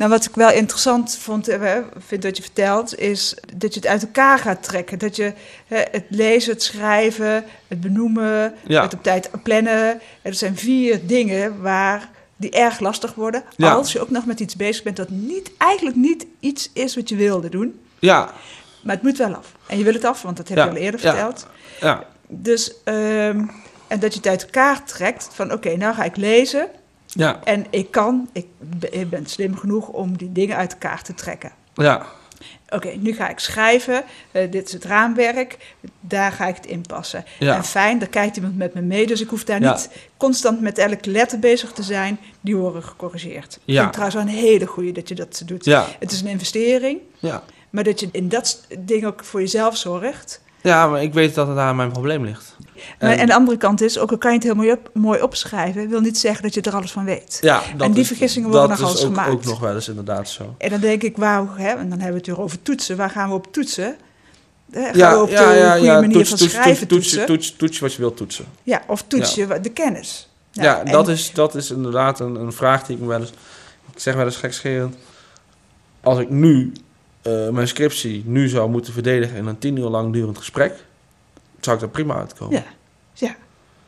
Nou, 0.00 0.12
wat 0.12 0.24
ik 0.24 0.34
wel 0.34 0.50
interessant 0.50 1.16
vond, 1.20 1.48
eh, 1.48 1.76
vind 1.98 2.22
dat 2.22 2.36
je 2.36 2.42
vertelt, 2.42 2.98
is 2.98 3.34
dat 3.54 3.74
je 3.74 3.80
het 3.80 3.88
uit 3.88 4.02
elkaar 4.02 4.38
gaat 4.38 4.62
trekken. 4.62 4.98
Dat 4.98 5.16
je 5.16 5.32
hè, 5.66 5.82
het 5.90 6.04
lezen, 6.08 6.52
het 6.52 6.62
schrijven, 6.62 7.44
het 7.68 7.80
benoemen, 7.80 8.54
Ja. 8.66 8.82
het 8.82 8.94
op 8.94 9.02
tijd 9.02 9.30
plannen. 9.42 10.00
Er 10.22 10.34
zijn 10.34 10.56
vier 10.56 11.06
dingen 11.06 11.60
waar 11.62 12.08
die 12.36 12.50
erg 12.50 12.80
lastig 12.80 13.14
worden. 13.14 13.42
Ja. 13.56 13.72
Als 13.72 13.92
je 13.92 14.00
ook 14.00 14.10
nog 14.10 14.26
met 14.26 14.40
iets 14.40 14.56
bezig 14.56 14.82
bent 14.82 14.96
dat 14.96 15.08
niet, 15.10 15.50
eigenlijk 15.58 15.96
niet 15.96 16.26
iets 16.40 16.70
is 16.72 16.94
wat 16.94 17.08
je 17.08 17.16
wilde 17.16 17.48
doen. 17.48 17.80
Ja, 17.98 18.30
Maar 18.82 18.94
het 18.94 19.04
moet 19.04 19.18
wel 19.18 19.34
af. 19.34 19.52
En 19.66 19.78
je 19.78 19.84
wil 19.84 19.92
het 19.94 20.04
af, 20.04 20.22
want 20.22 20.36
dat 20.36 20.48
heb 20.48 20.56
je 20.58 20.64
Ja, 20.64 20.70
al 20.70 20.76
eerder 20.76 21.00
verteld. 21.00 21.46
ja, 21.80 22.04
Dus, 22.28 22.72
ehm, 22.84 23.44
en 23.88 24.00
dat 24.00 24.12
je 24.12 24.18
het 24.18 24.26
uit 24.28 24.42
elkaar 24.44 24.84
trekt 24.84 25.28
van 25.32 25.52
oké, 25.52 25.76
nou 25.76 25.94
ga 25.94 26.04
ik 26.04 26.16
lezen. 26.16 26.68
Ja, 27.12 27.40
En 27.44 27.66
ik 27.70 27.90
kan, 27.90 28.28
ik, 28.32 28.46
ben- 28.58 28.92
ik 29.00 29.10
ben 29.10 29.26
slim 29.26 29.56
genoeg 29.56 29.88
om 29.88 30.16
die 30.16 30.32
dingen 30.32 30.56
uit 30.56 30.72
elkaar 30.72 31.02
te 31.02 31.14
trekken. 31.14 31.52
ja, 31.74 32.06
Oké, 32.68 32.88
nu 32.88 33.12
ga 33.12 33.28
ik 33.28 33.38
schrijven. 33.38 34.04
Eh, 34.32 34.50
dit 34.50 34.66
is 34.66 34.72
het 34.72 34.84
raamwerk. 34.84 35.74
Daar 36.00 36.32
ga 36.32 36.46
ik 36.46 36.56
het 36.56 36.66
inpassen. 36.66 37.24
Ja. 37.38 37.56
En 37.56 37.64
fijn, 37.64 37.98
daar 37.98 38.08
kijkt 38.08 38.36
iemand 38.36 38.56
met 38.56 38.74
me 38.74 38.80
mee. 38.80 39.06
Dus 39.06 39.20
ik 39.20 39.28
hoef 39.28 39.44
daar 39.44 39.60
Ja. 39.60 39.72
niet 39.72 39.90
constant 40.16 40.60
met 40.60 40.78
elke 40.78 41.10
letter 41.10 41.38
bezig 41.38 41.72
te 41.72 41.82
zijn. 41.82 42.18
Die 42.40 42.56
worden 42.56 42.82
gecorrigeerd. 42.82 43.54
Ik 43.54 43.60
Ja. 43.64 43.80
vind 43.80 43.92
trouwens 43.92 44.20
een 44.22 44.28
hele 44.36 44.66
goeie 44.66 44.92
dat 44.92 45.08
je 45.08 45.14
dat 45.14 45.42
doet. 45.46 45.64
ja, 45.64 45.86
Het 45.98 46.12
is 46.12 46.20
een 46.20 46.26
investering. 46.28 47.00
ja. 47.18 47.42
Maar 47.70 47.84
dat 47.84 48.00
je 48.00 48.08
in 48.12 48.28
dat 48.28 48.66
ding 48.78 49.04
ook 49.06 49.24
voor 49.24 49.40
jezelf 49.40 49.76
zorgt. 49.76 50.40
Ja, 50.62 50.86
maar 50.88 51.02
ik 51.02 51.12
weet 51.14 51.34
dat 51.34 51.46
het 51.46 51.56
daar 51.56 51.74
mijn 51.74 51.92
probleem 51.92 52.24
ligt. 52.24 52.56
Maar, 53.00 53.10
En- 53.10 53.18
en 53.18 53.26
de 53.26 53.34
andere 53.34 53.56
kant 53.56 53.80
is, 53.80 53.98
ook 53.98 54.10
al 54.10 54.18
kan 54.18 54.30
je 54.30 54.36
het 54.36 54.46
heel 54.46 54.54
mooi, 54.54 54.72
op, 54.72 54.90
mooi 54.94 55.22
opschrijven... 55.22 55.88
wil 55.88 56.00
niet 56.00 56.18
zeggen 56.18 56.42
dat 56.42 56.54
je 56.54 56.60
er 56.60 56.74
alles 56.74 56.92
van 56.92 57.04
weet. 57.04 57.38
Ja, 57.40 57.62
dat 57.76 57.86
En 57.86 57.92
die 57.92 58.00
is- 58.00 58.06
vergissingen 58.06 58.50
worden 58.50 58.68
dat 58.68 58.78
nogal 58.78 58.94
is 58.94 59.00
eens 59.00 59.08
ook, 59.10 59.14
gemaakt. 59.14 59.32
ook 59.32 59.44
nog 59.44 59.60
wel 59.60 59.74
eens 59.74 59.88
inderdaad 59.88 60.28
zo. 60.28 60.54
En 60.58 60.70
dan 60.70 60.80
denk 60.80 61.02
ik, 61.02 61.16
wauw, 61.16 61.48
hè, 61.56 61.68
en 61.68 61.76
dan 61.88 61.90
hebben 61.90 62.08
we 62.10 62.16
het 62.16 62.26
weer 62.26 62.40
over 62.40 62.62
toetsen. 62.62 62.96
Waar 62.96 63.10
gaan 63.10 63.28
we 63.28 63.34
op 63.34 63.52
toetsen? 63.52 63.96
Eh, 64.72 64.82
Gaan 64.84 64.96
Ja, 64.96 65.14
we 65.14 65.20
op 65.22 65.28
de 65.28 65.32
ja, 65.34 65.52
ja, 65.52 65.70
goede 65.72 65.86
ja. 65.86 66.00
manier 66.00 66.12
Toets, 66.16 66.28
van 66.28 66.38
toets, 66.38 66.52
schrijven 66.52 66.86
toets, 66.88 67.04
toetsen? 67.08 67.26
toets, 67.26 67.56
toets, 67.56 67.78
wat 67.78 67.92
je 67.92 67.98
wilt 67.98 68.16
toetsen. 68.16 68.44
Ja, 68.62 68.82
of 68.86 69.02
toets 69.02 69.34
je 69.34 69.60
de 69.60 69.70
kennis? 69.70 70.28
Ja, 70.52 70.80
en- 70.80 70.92
dat, 70.92 71.08
is, 71.08 71.32
dat 71.32 71.54
is 71.54 71.70
inderdaad 71.70 72.20
een, 72.20 72.34
een 72.34 72.52
vraag 72.52 72.86
die 72.86 72.96
ik 72.96 73.02
me 73.02 73.08
wel 73.08 73.20
eens... 73.20 73.32
Ik 73.94 74.00
zeg 74.00 74.14
wel 74.14 74.24
eens 74.24 74.36
gekscherend... 74.36 74.94
Als 76.02 76.18
ik 76.18 76.30
nu 76.30 76.72
eh, 77.22 77.48
mijn 77.48 77.68
scriptie 77.68 78.22
nu 78.26 78.48
zou 78.48 78.70
moeten 78.70 78.92
verdedigen 78.92 79.36
in 79.36 79.46
een 79.46 79.58
tien 79.58 79.76
uur 79.76 79.88
lang 79.88 80.12
durend 80.12 80.38
gesprek... 80.38 80.84
zou 81.60 81.76
ik 81.76 81.82
er 81.82 81.88
prima 81.88 82.14
uitkomen. 82.14 82.56
Ja, 82.56 82.64
ja, 83.12 83.36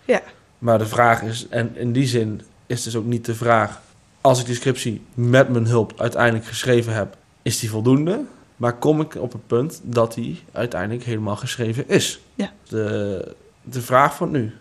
ja. 0.05 0.23
Maar 0.59 0.79
de 0.79 0.87
vraag 0.87 1.23
is, 1.23 1.47
en 1.49 1.77
in 1.77 1.93
die 1.93 2.07
zin 2.07 2.43
is 2.67 2.83
dus 2.83 2.97
ook 2.97 3.05
niet 3.05 3.25
de 3.25 3.35
vraag... 3.35 3.81
als 4.21 4.41
ik 4.41 4.47
die 4.47 4.55
scriptie 4.55 5.03
met 5.15 5.49
mijn 5.49 5.67
hulp 5.67 6.01
uiteindelijk 6.01 6.47
geschreven 6.47 6.95
heb... 6.95 7.17
is 7.43 7.59
die 7.59 7.71
voldoende? 7.71 8.21
Maar 8.57 8.77
kom 8.77 9.01
ik 9.01 9.15
op 9.15 9.33
het 9.33 9.47
punt 9.47 9.81
dat 9.83 10.15
die 10.15 10.43
uiteindelijk 10.53 11.05
helemaal 11.05 11.37
geschreven 11.37 11.89
is? 11.89 12.21
Ja. 12.35 12.53
De, 12.69 13.35
de 13.63 13.83
vraag 13.83 14.17
van 14.17 14.31
nu. 14.31 14.53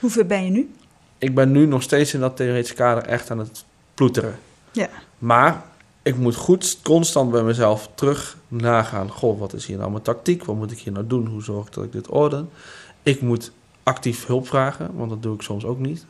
Hoeveel 0.00 0.24
ben 0.24 0.44
je 0.44 0.50
nu? 0.50 0.70
Ik 1.18 1.34
ben 1.34 1.52
nu 1.52 1.66
nog 1.66 1.82
steeds 1.82 2.14
in 2.14 2.20
dat 2.20 2.36
theoretische 2.36 2.74
kader 2.74 3.02
echt 3.02 3.30
aan 3.30 3.38
het 3.38 3.64
ploeteren. 3.94 4.38
Ja. 4.72 4.88
Maar 5.18 5.62
ik 6.06 6.16
moet 6.16 6.34
goed 6.36 6.78
constant 6.82 7.30
bij 7.30 7.42
mezelf 7.42 7.88
terug 7.94 8.36
nagaan. 8.48 9.10
Goh, 9.10 9.38
wat 9.38 9.52
is 9.52 9.66
hier 9.66 9.76
nou 9.78 9.90
mijn 9.90 10.02
tactiek? 10.02 10.44
Wat 10.44 10.56
moet 10.56 10.70
ik 10.70 10.78
hier 10.78 10.92
nou 10.92 11.06
doen? 11.06 11.26
Hoe 11.26 11.42
zorg 11.42 11.66
ik 11.66 11.72
dat 11.72 11.84
ik 11.84 11.92
dit 11.92 12.08
orden? 12.08 12.48
Ik 13.02 13.20
moet 13.20 13.52
actief 13.82 14.26
hulp 14.26 14.46
vragen, 14.48 14.90
want 14.94 15.10
dat 15.10 15.22
doe 15.22 15.34
ik 15.34 15.42
soms 15.42 15.64
ook 15.64 15.78
niet. 15.78 16.04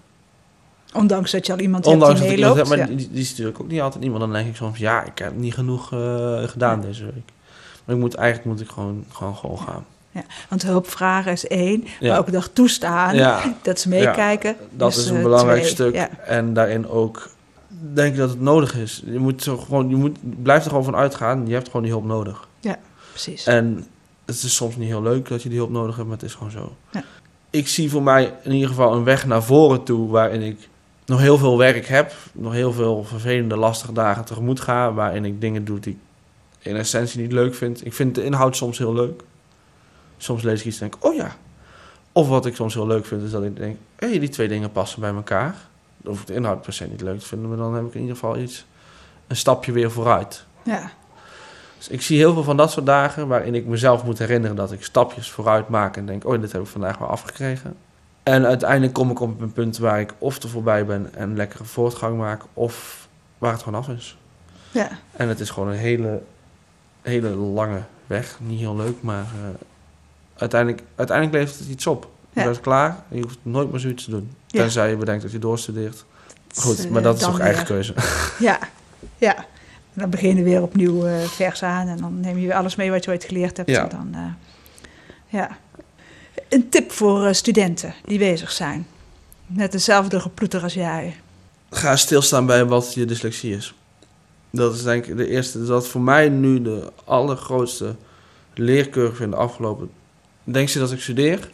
Ondanks 0.94 1.30
dat 1.30 1.46
je 1.46 1.52
al 1.52 1.58
iemand 1.58 1.86
Ondanks 1.86 2.06
hebt 2.20 2.20
dat 2.20 2.28
die 2.28 2.38
meeloopt. 2.46 2.58
heb, 2.70 2.78
maar 2.78 2.90
ja. 2.90 2.96
die, 2.96 3.10
die 3.10 3.24
stuur 3.24 3.48
ik 3.48 3.60
ook 3.60 3.68
niet 3.68 3.80
altijd 3.80 4.04
iemand. 4.04 4.20
Dan 4.20 4.32
denk 4.32 4.48
ik 4.48 4.56
soms, 4.56 4.78
ja, 4.78 5.04
ik 5.04 5.18
heb 5.18 5.36
niet 5.36 5.54
genoeg 5.54 5.92
eh, 5.92 6.42
gedaan 6.42 6.80
deze 6.80 7.04
week. 7.04 7.32
Maar 7.84 7.94
ik 7.94 8.00
moet, 8.00 8.14
eigenlijk 8.14 8.48
moet 8.48 8.60
ik 8.60 8.68
gewoon, 8.68 9.04
gewoon, 9.12 9.36
gewoon 9.36 9.58
gaan. 9.58 9.84
Want 10.48 10.62
hulp 10.62 10.88
vragen 10.90 11.32
is 11.32 11.46
één, 11.46 11.84
Ja. 12.00 12.10
maar 12.10 12.18
ook 12.18 12.32
dag 12.32 12.48
toestaan. 12.52 13.14
Ja, 13.14 13.40
Dat 13.62 13.80
ze 13.80 13.88
meekijken. 13.88 14.56
dat 14.70 14.90
is, 14.90 14.98
is 14.98 15.08
een 15.08 15.16
eh, 15.16 15.22
belangrijk 15.22 15.60
twee. 15.60 15.72
stuk. 15.72 15.94
Ja. 15.94 16.08
En 16.26 16.52
daarin 16.54 16.88
ook 16.88 17.28
denk 17.94 18.12
ik 18.12 18.18
dat 18.18 18.30
het 18.30 18.40
nodig 18.40 18.74
is. 18.74 19.02
Je 19.06 19.18
moet 19.18 19.42
zo 19.42 19.56
gewoon, 19.56 19.88
je 19.88 19.96
moet, 19.96 20.42
blijf 20.42 20.62
er 20.64 20.68
gewoon 20.68 20.84
van 20.84 20.96
uitgaan. 20.96 21.46
Je 21.46 21.54
hebt 21.54 21.66
gewoon 21.66 21.82
die 21.82 21.90
hulp 21.90 22.04
nodig. 22.04 22.48
Precies. 23.10 23.46
En 23.46 23.86
het 24.24 24.42
is 24.42 24.54
soms 24.54 24.76
niet 24.76 24.88
heel 24.88 25.02
leuk 25.02 25.28
dat 25.28 25.42
je 25.42 25.48
die 25.48 25.58
hulp 25.58 25.70
nodig 25.70 25.96
hebt, 25.96 26.08
maar 26.08 26.16
het 26.16 26.26
is 26.26 26.34
gewoon 26.34 26.50
zo. 26.50 26.76
Ja. 26.90 27.04
Ik 27.50 27.68
zie 27.68 27.90
voor 27.90 28.02
mij 28.02 28.34
in 28.42 28.52
ieder 28.52 28.68
geval 28.68 28.94
een 28.94 29.04
weg 29.04 29.26
naar 29.26 29.42
voren 29.42 29.82
toe 29.82 30.08
waarin 30.08 30.42
ik 30.42 30.68
nog 31.06 31.20
heel 31.20 31.38
veel 31.38 31.58
werk 31.58 31.86
heb. 31.86 32.12
Nog 32.32 32.52
heel 32.52 32.72
veel 32.72 33.04
vervelende, 33.04 33.56
lastige 33.56 33.92
dagen 33.92 34.24
tegemoet 34.24 34.60
ga. 34.60 34.92
Waarin 34.92 35.24
ik 35.24 35.40
dingen 35.40 35.64
doe 35.64 35.78
die 35.78 35.92
ik 35.92 35.98
in 36.66 36.76
essentie 36.76 37.20
niet 37.20 37.32
leuk 37.32 37.54
vind. 37.54 37.86
Ik 37.86 37.92
vind 37.92 38.14
de 38.14 38.24
inhoud 38.24 38.56
soms 38.56 38.78
heel 38.78 38.94
leuk. 38.94 39.22
Soms 40.16 40.42
lees 40.42 40.60
ik 40.60 40.66
iets 40.66 40.80
en 40.80 40.88
denk, 40.90 41.04
oh 41.04 41.14
ja. 41.14 41.36
Of 42.12 42.28
wat 42.28 42.46
ik 42.46 42.54
soms 42.54 42.74
heel 42.74 42.86
leuk 42.86 43.06
vind, 43.06 43.22
is 43.22 43.30
dat 43.30 43.42
ik 43.42 43.56
denk, 43.56 43.76
hé, 43.96 44.08
hey, 44.08 44.18
die 44.18 44.28
twee 44.28 44.48
dingen 44.48 44.72
passen 44.72 45.00
bij 45.00 45.14
elkaar. 45.14 45.56
Hoef 46.06 46.20
ik 46.20 46.26
de 46.26 46.34
inhoud 46.34 46.62
per 46.62 46.72
se 46.72 46.86
niet 46.86 47.00
leuk 47.00 47.20
te 47.20 47.26
vinden, 47.26 47.48
maar 47.48 47.58
dan 47.58 47.74
heb 47.74 47.84
ik 47.84 47.94
in 47.94 48.00
ieder 48.00 48.14
geval 48.14 48.38
iets, 48.38 48.66
een 49.26 49.36
stapje 49.36 49.72
weer 49.72 49.90
vooruit. 49.90 50.44
Ja. 50.62 50.90
Dus 51.78 51.88
ik 51.88 52.02
zie 52.02 52.18
heel 52.18 52.32
veel 52.32 52.42
van 52.42 52.56
dat 52.56 52.70
soort 52.70 52.86
dagen 52.86 53.28
waarin 53.28 53.54
ik 53.54 53.66
mezelf 53.66 54.04
moet 54.04 54.18
herinneren 54.18 54.56
dat 54.56 54.72
ik 54.72 54.84
stapjes 54.84 55.30
vooruit 55.30 55.68
maak 55.68 55.96
en 55.96 56.06
denk, 56.06 56.24
oh, 56.24 56.40
dit 56.40 56.52
heb 56.52 56.60
ik 56.60 56.66
vandaag 56.66 56.98
wel 56.98 57.08
afgekregen. 57.08 57.76
En 58.22 58.46
uiteindelijk 58.46 58.92
kom 58.92 59.10
ik 59.10 59.20
op 59.20 59.40
een 59.40 59.52
punt 59.52 59.78
waar 59.78 60.00
ik 60.00 60.14
of 60.18 60.42
er 60.42 60.48
voorbij 60.48 60.86
ben 60.86 61.14
en 61.14 61.36
lekkere 61.36 61.64
voortgang 61.64 62.18
maak, 62.18 62.42
of 62.52 63.08
waar 63.38 63.52
het 63.52 63.62
gewoon 63.62 63.80
af 63.80 63.88
is. 63.88 64.16
ja. 64.70 64.88
En 65.12 65.28
het 65.28 65.40
is 65.40 65.50
gewoon 65.50 65.68
een 65.68 65.78
hele, 65.78 66.22
hele 67.02 67.28
lange 67.28 67.82
weg. 68.06 68.38
Niet 68.40 68.58
heel 68.58 68.76
leuk, 68.76 69.02
maar 69.02 69.20
eh, 69.22 69.48
uiteindelijk, 70.36 70.82
uiteindelijk 70.94 71.38
levert 71.38 71.58
het 71.58 71.68
iets 71.68 71.86
op. 71.86 72.08
Je 72.36 72.44
bent 72.44 72.60
klaar 72.60 73.04
je 73.10 73.22
hoeft 73.22 73.38
nooit 73.42 73.70
meer 73.70 73.80
zoiets 73.80 74.04
te 74.04 74.10
doen. 74.10 74.30
Tenzij 74.46 74.90
je 74.90 74.96
bedenkt 74.96 75.22
dat 75.22 75.32
je 75.32 75.38
doorstudeert. 75.38 76.04
Goed, 76.54 76.84
Eh, 76.84 76.90
maar 76.90 77.02
dat 77.02 77.16
is 77.16 77.22
toch 77.22 77.38
eigen 77.40 77.56
weer. 77.58 77.66
keuze. 77.66 77.94
Ja, 78.48 78.58
ja. 79.18 79.36
En 79.36 80.02
dan 80.02 80.10
begin 80.10 80.36
je 80.36 80.42
weer 80.42 80.62
opnieuw 80.62 81.06
eh 81.06 81.24
vers 81.24 81.62
aan 81.62 81.88
en 81.88 81.96
dan 81.96 82.20
neem 82.20 82.38
je 82.38 82.46
weer 82.46 82.54
alles 82.56 82.76
mee 82.76 82.90
wat 82.90 83.04
je 83.04 83.10
ooit 83.10 83.24
geleerd 83.24 83.56
hebt. 83.56 83.70
Ja. 83.70 83.82
En 83.82 83.88
dan, 83.88 84.08
eh, 84.12 84.20
ja. 85.40 85.58
Een 86.48 86.68
tip 86.68 86.92
voor 86.92 87.26
eh, 87.26 87.32
studenten 87.32 87.94
die 88.04 88.18
bezig 88.18 88.52
zijn. 88.52 88.86
Met 89.46 89.72
dezelfde 89.72 90.20
geploeter 90.20 90.62
als 90.62 90.74
jij. 90.74 91.16
Ga 91.70 91.96
stilstaan 91.96 92.46
bij 92.46 92.64
wat 92.64 92.94
je 92.94 93.04
dyslexie 93.04 93.56
is. 93.56 93.74
Dat 94.50 94.74
is 94.74 94.82
denk 94.82 95.06
ik 95.06 95.16
de 95.16 95.28
eerste. 95.28 95.64
Dat 95.64 95.82
is 95.82 95.88
voor 95.88 96.00
mij 96.00 96.28
nu 96.28 96.62
de 96.62 96.92
allergrootste 97.04 97.94
leercurve 98.54 99.22
in 99.22 99.30
de 99.30 99.36
afgelopen... 99.36 99.90
Denk 100.44 100.68
je 100.68 100.78
dat 100.78 100.92
ik 100.92 101.00
studeer? 101.00 101.50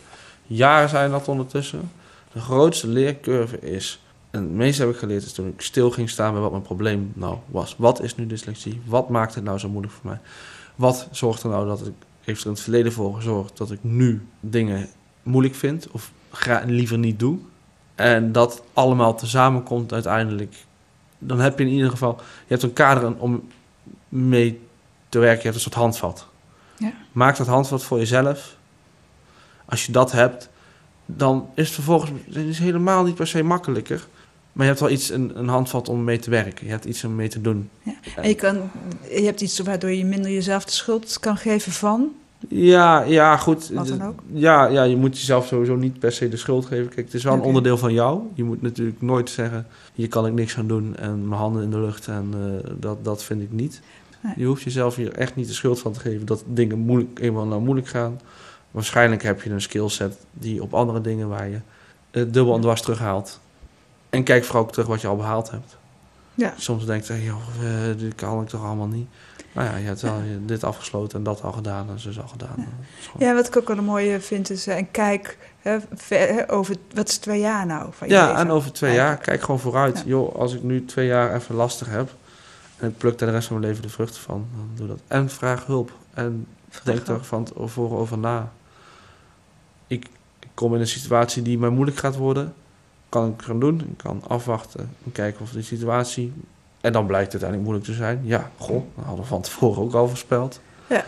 Jaren 0.54 0.88
zijn 0.88 1.10
dat 1.10 1.28
ondertussen. 1.28 1.90
De 2.32 2.40
grootste 2.40 2.88
leercurve 2.88 3.60
is... 3.60 4.00
En 4.30 4.42
het 4.42 4.50
meeste 4.50 4.82
heb 4.82 4.90
ik 4.90 4.98
geleerd 4.98 5.24
is 5.24 5.32
toen 5.32 5.48
ik 5.48 5.60
stil 5.60 5.90
ging 5.90 6.10
staan 6.10 6.32
bij 6.32 6.40
wat 6.40 6.50
mijn 6.50 6.62
probleem 6.62 7.12
nou 7.14 7.36
was. 7.46 7.74
Wat 7.78 8.02
is 8.02 8.16
nu 8.16 8.26
dyslexie? 8.26 8.80
Wat 8.84 9.08
maakt 9.08 9.34
het 9.34 9.44
nou 9.44 9.58
zo 9.58 9.68
moeilijk 9.68 9.94
voor 9.94 10.10
mij? 10.10 10.18
Wat 10.74 11.08
zorgt 11.10 11.42
er 11.42 11.48
nou 11.48 11.66
dat 11.66 11.86
ik 11.86 11.92
heeft 12.24 12.40
er 12.40 12.46
in 12.46 12.52
het 12.52 12.60
verleden 12.60 12.92
voor 12.92 13.14
gezorgd 13.14 13.56
dat 13.56 13.70
ik 13.70 13.78
nu 13.82 14.26
dingen 14.40 14.88
moeilijk 15.22 15.54
vind 15.54 15.90
of 15.90 16.12
liever 16.66 16.98
niet 16.98 17.18
doe. 17.18 17.38
En 17.94 18.32
dat 18.32 18.62
allemaal 18.72 19.14
tezamen 19.14 19.62
komt 19.62 19.92
uiteindelijk. 19.92 20.64
Dan 21.18 21.40
heb 21.40 21.58
je 21.58 21.64
in 21.64 21.70
ieder 21.70 21.90
geval, 21.90 22.16
je 22.16 22.46
hebt 22.48 22.62
een 22.62 22.72
kader 22.72 23.16
om 23.18 23.48
mee 24.08 24.60
te 25.08 25.18
werken. 25.18 25.38
Je 25.38 25.44
hebt 25.44 25.54
een 25.54 25.62
soort 25.62 25.74
handvat. 25.74 26.26
Ja. 26.76 26.92
Maak 27.12 27.36
dat 27.36 27.46
handvat 27.46 27.82
voor 27.82 27.98
jezelf. 27.98 28.56
Als 29.64 29.86
je 29.86 29.92
dat 29.92 30.12
hebt, 30.12 30.48
dan 31.06 31.48
is 31.54 31.64
het 31.64 31.74
vervolgens 31.74 32.10
het 32.26 32.36
is 32.36 32.58
helemaal 32.58 33.04
niet 33.04 33.14
per 33.14 33.26
se 33.26 33.42
makkelijker. 33.42 34.06
Maar 34.52 34.66
je 34.66 34.70
hebt 34.72 34.80
wel 34.80 34.90
iets, 34.90 35.10
een, 35.10 35.38
een 35.38 35.48
handvat 35.48 35.88
om 35.88 36.04
mee 36.04 36.18
te 36.18 36.30
werken. 36.30 36.66
Je 36.66 36.70
hebt 36.70 36.84
iets 36.84 37.04
om 37.04 37.14
mee 37.14 37.28
te 37.28 37.40
doen. 37.40 37.70
En 38.16 38.28
je, 38.28 38.34
kan, 38.34 38.70
je 39.10 39.22
hebt 39.22 39.40
iets 39.40 39.58
waardoor 39.58 39.90
je 39.90 40.04
minder 40.04 40.30
jezelf 40.30 40.64
de 40.64 40.70
schuld 40.70 41.18
kan 41.20 41.36
geven 41.36 41.72
van. 41.72 42.12
Ja, 42.48 43.02
ja, 43.02 43.36
goed. 43.36 43.70
Wat 43.70 43.88
dan 43.88 44.02
ook? 44.02 44.20
Ja, 44.32 44.66
ja, 44.66 44.82
je 44.82 44.96
moet 44.96 45.18
jezelf 45.18 45.46
sowieso 45.46 45.76
niet 45.76 45.98
per 45.98 46.12
se 46.12 46.28
de 46.28 46.36
schuld 46.36 46.66
geven. 46.66 46.88
Kijk, 46.88 47.06
het 47.06 47.14
is 47.14 47.24
wel 47.24 47.34
een 47.34 47.40
onderdeel 47.40 47.78
van 47.78 47.92
jou. 47.92 48.20
Je 48.34 48.44
moet 48.44 48.62
natuurlijk 48.62 49.02
nooit 49.02 49.30
zeggen, 49.30 49.66
hier 49.94 50.08
kan 50.08 50.26
ik 50.26 50.32
niks 50.32 50.58
aan 50.58 50.66
doen 50.66 50.96
en 50.96 51.28
mijn 51.28 51.40
handen 51.40 51.62
in 51.62 51.70
de 51.70 51.80
lucht 51.80 52.06
en 52.08 52.28
eh, 52.32 52.70
dat, 52.78 53.04
dat 53.04 53.24
vind 53.24 53.42
ik 53.42 53.52
niet. 53.52 53.80
Nee. 54.22 54.34
Je 54.36 54.44
hoeft 54.44 54.62
jezelf 54.62 54.96
hier 54.96 55.12
echt 55.12 55.36
niet 55.36 55.46
de 55.46 55.52
schuld 55.52 55.80
van 55.80 55.92
te 55.92 56.00
geven 56.00 56.26
dat 56.26 56.44
dingen 56.46 56.78
moeilijk, 56.78 57.18
eenmaal 57.18 57.46
nou 57.46 57.62
moeilijk 57.62 57.88
gaan. 57.88 58.20
Waarschijnlijk 58.72 59.22
heb 59.22 59.42
je 59.42 59.50
een 59.50 59.60
skillset 59.60 60.16
die 60.32 60.62
op 60.62 60.74
andere 60.74 61.00
dingen 61.00 61.28
waar 61.28 61.48
je 61.48 61.58
eh, 62.10 62.22
dubbel 62.28 62.54
en 62.54 62.60
dwars 62.60 62.80
terughaalt. 62.82 63.40
En 64.10 64.22
kijk 64.24 64.44
vooral 64.44 64.62
ook 64.62 64.72
terug 64.72 64.86
wat 64.86 65.00
je 65.00 65.06
al 65.06 65.16
behaald 65.16 65.50
hebt. 65.50 65.76
Ja. 66.34 66.54
Soms 66.56 66.86
denk 66.86 67.04
je, 67.04 67.22
joh, 67.24 67.36
eh, 67.62 67.98
dit 67.98 68.14
kan 68.14 68.42
ik 68.42 68.48
toch 68.48 68.64
allemaal 68.64 68.86
niet. 68.86 69.08
Nou 69.54 69.68
ja, 69.68 69.76
je 69.76 69.86
hebt 69.86 70.00
wel 70.00 70.20
dit 70.40 70.64
afgesloten 70.64 71.18
en 71.18 71.24
dat 71.24 71.42
al 71.42 71.52
gedaan 71.52 71.88
en 71.90 72.00
zus 72.00 72.20
al 72.20 72.28
gedaan. 72.28 72.66
Ja, 73.18 73.34
wat 73.34 73.46
ik 73.46 73.56
ook 73.56 73.68
wel 73.68 73.76
een 73.78 73.84
mooie 73.84 74.20
vind 74.20 74.50
is, 74.50 74.66
eh, 74.66 74.76
en 74.76 74.90
kijk 74.90 75.38
hè, 75.60 75.78
ver- 75.94 76.34
hè, 76.34 76.52
over, 76.52 76.76
wat 76.94 77.08
is 77.08 77.16
twee 77.16 77.40
jaar 77.40 77.66
nou 77.66 77.88
van 77.92 78.08
je 78.08 78.14
Ja, 78.14 78.26
leven? 78.26 78.40
en 78.40 78.50
over 78.50 78.72
twee 78.72 78.94
jaar, 78.94 79.16
kijk 79.16 79.40
gewoon 79.42 79.60
vooruit. 79.60 79.98
Ja. 79.98 80.02
Joh, 80.06 80.34
als 80.34 80.54
ik 80.54 80.62
nu 80.62 80.84
twee 80.84 81.06
jaar 81.06 81.34
even 81.34 81.54
lastig 81.54 81.88
heb 81.88 82.14
en 82.76 82.88
ik 82.88 82.96
pluk 82.98 83.18
daar 83.18 83.28
de 83.28 83.34
rest 83.34 83.46
van 83.48 83.56
mijn 83.58 83.68
leven 83.68 83.82
de 83.86 83.92
vruchten 83.92 84.22
van, 84.22 84.46
dan 84.56 84.68
doe 84.74 84.86
dat. 84.86 84.98
En 85.06 85.30
vraag 85.30 85.66
hulp. 85.66 85.92
En 86.14 86.46
denk 86.84 87.06
er 87.06 87.24
van 87.24 87.44
tevoren 87.44 87.98
over 87.98 88.18
na. 88.18 88.52
Ik, 89.92 90.06
kom 90.54 90.74
in 90.74 90.80
een 90.80 90.86
situatie 90.86 91.42
die 91.42 91.58
mij 91.58 91.68
moeilijk 91.68 91.96
gaat 91.98 92.16
worden. 92.16 92.54
Kan 93.08 93.34
ik 93.38 93.42
gaan 93.42 93.60
doen? 93.60 93.80
Ik 93.80 93.96
kan 93.96 94.22
afwachten 94.28 94.90
en 95.04 95.12
kijken 95.12 95.40
of 95.40 95.50
die 95.50 95.62
situatie. 95.62 96.32
En 96.80 96.92
dan 96.92 97.06
blijkt 97.06 97.32
het 97.32 97.42
uiteindelijk 97.42 97.70
moeilijk 97.70 97.84
te 97.90 98.04
zijn. 98.04 98.20
Ja, 98.24 98.50
goh, 98.58 98.82
dat 98.94 99.04
hadden 99.04 99.22
we 99.24 99.28
van 99.30 99.40
tevoren 99.42 99.82
ook 99.82 99.92
al 99.94 100.08
voorspeld. 100.08 100.60
Ja. 100.88 101.04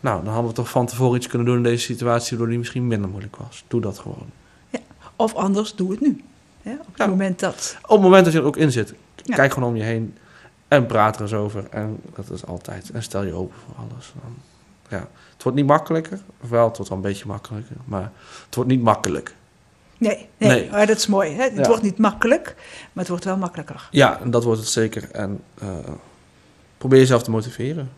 Nou, 0.00 0.24
dan 0.24 0.32
hadden 0.32 0.50
we 0.50 0.56
toch 0.56 0.70
van 0.70 0.86
tevoren 0.86 1.16
iets 1.16 1.26
kunnen 1.26 1.46
doen 1.46 1.56
in 1.56 1.62
deze 1.62 1.84
situatie, 1.84 2.28
waardoor 2.30 2.48
die 2.48 2.58
misschien 2.58 2.86
minder 2.86 3.10
moeilijk 3.10 3.36
was. 3.36 3.64
Doe 3.68 3.80
dat 3.80 3.98
gewoon. 3.98 4.30
Of 5.16 5.34
anders, 5.34 5.74
doe 5.74 5.90
het 5.90 6.00
nu. 6.00 6.22
Hè, 6.62 6.72
op 6.72 6.86
het 6.86 6.96
Ja. 6.96 7.06
moment 7.06 7.38
dat... 7.40 7.76
Op 7.82 7.90
het 7.90 8.00
moment 8.00 8.24
dat 8.24 8.32
je 8.32 8.38
er 8.38 8.44
ook 8.44 8.56
in 8.56 8.72
zit, 8.72 8.94
Ja. 9.24 9.34
kijk 9.36 9.52
gewoon 9.52 9.68
om 9.68 9.76
je 9.76 9.82
heen 9.82 10.16
en 10.68 10.86
praat 10.86 11.16
er 11.16 11.22
eens 11.22 11.32
over. 11.34 11.66
En 11.70 12.00
dat 12.14 12.30
is 12.30 12.46
altijd. 12.46 12.90
En 12.90 13.02
stel 13.02 13.24
je 13.24 13.32
open 13.32 13.56
voor 13.66 13.74
alles. 13.84 14.12
Dan, 14.22 14.34
ja. 14.92 15.08
Het 15.32 15.42
wordt 15.42 15.58
niet 15.58 15.66
makkelijker. 15.66 16.20
Wel, 16.40 16.64
het 16.66 16.76
wordt 16.76 16.88
wel 16.90 16.98
een 16.98 17.04
beetje 17.04 17.26
makkelijker. 17.26 17.76
Maar 17.84 18.10
het 18.46 18.54
wordt 18.54 18.70
niet 18.70 18.82
makkelijk. 18.82 19.34
Nee, 19.98 20.28
nee, 20.38 20.48
Nee. 20.50 20.70
Maar 20.70 20.86
dat 20.86 20.96
is 20.96 21.06
mooi. 21.06 21.32
Hè? 21.34 21.42
Het 21.42 21.56
Ja. 21.56 21.66
wordt 21.66 21.82
niet 21.82 21.98
makkelijk, 21.98 22.54
maar 22.56 22.90
het 23.04 23.08
wordt 23.08 23.24
wel 23.24 23.36
makkelijker. 23.36 23.88
Ja, 23.90 24.20
en 24.20 24.30
dat 24.30 24.44
wordt 24.44 24.60
het 24.60 24.68
zeker. 24.68 25.10
En 25.10 25.42
eh, 25.58 25.68
probeer 26.78 26.98
jezelf 26.98 27.22
te 27.22 27.30
motiveren. 27.30 27.90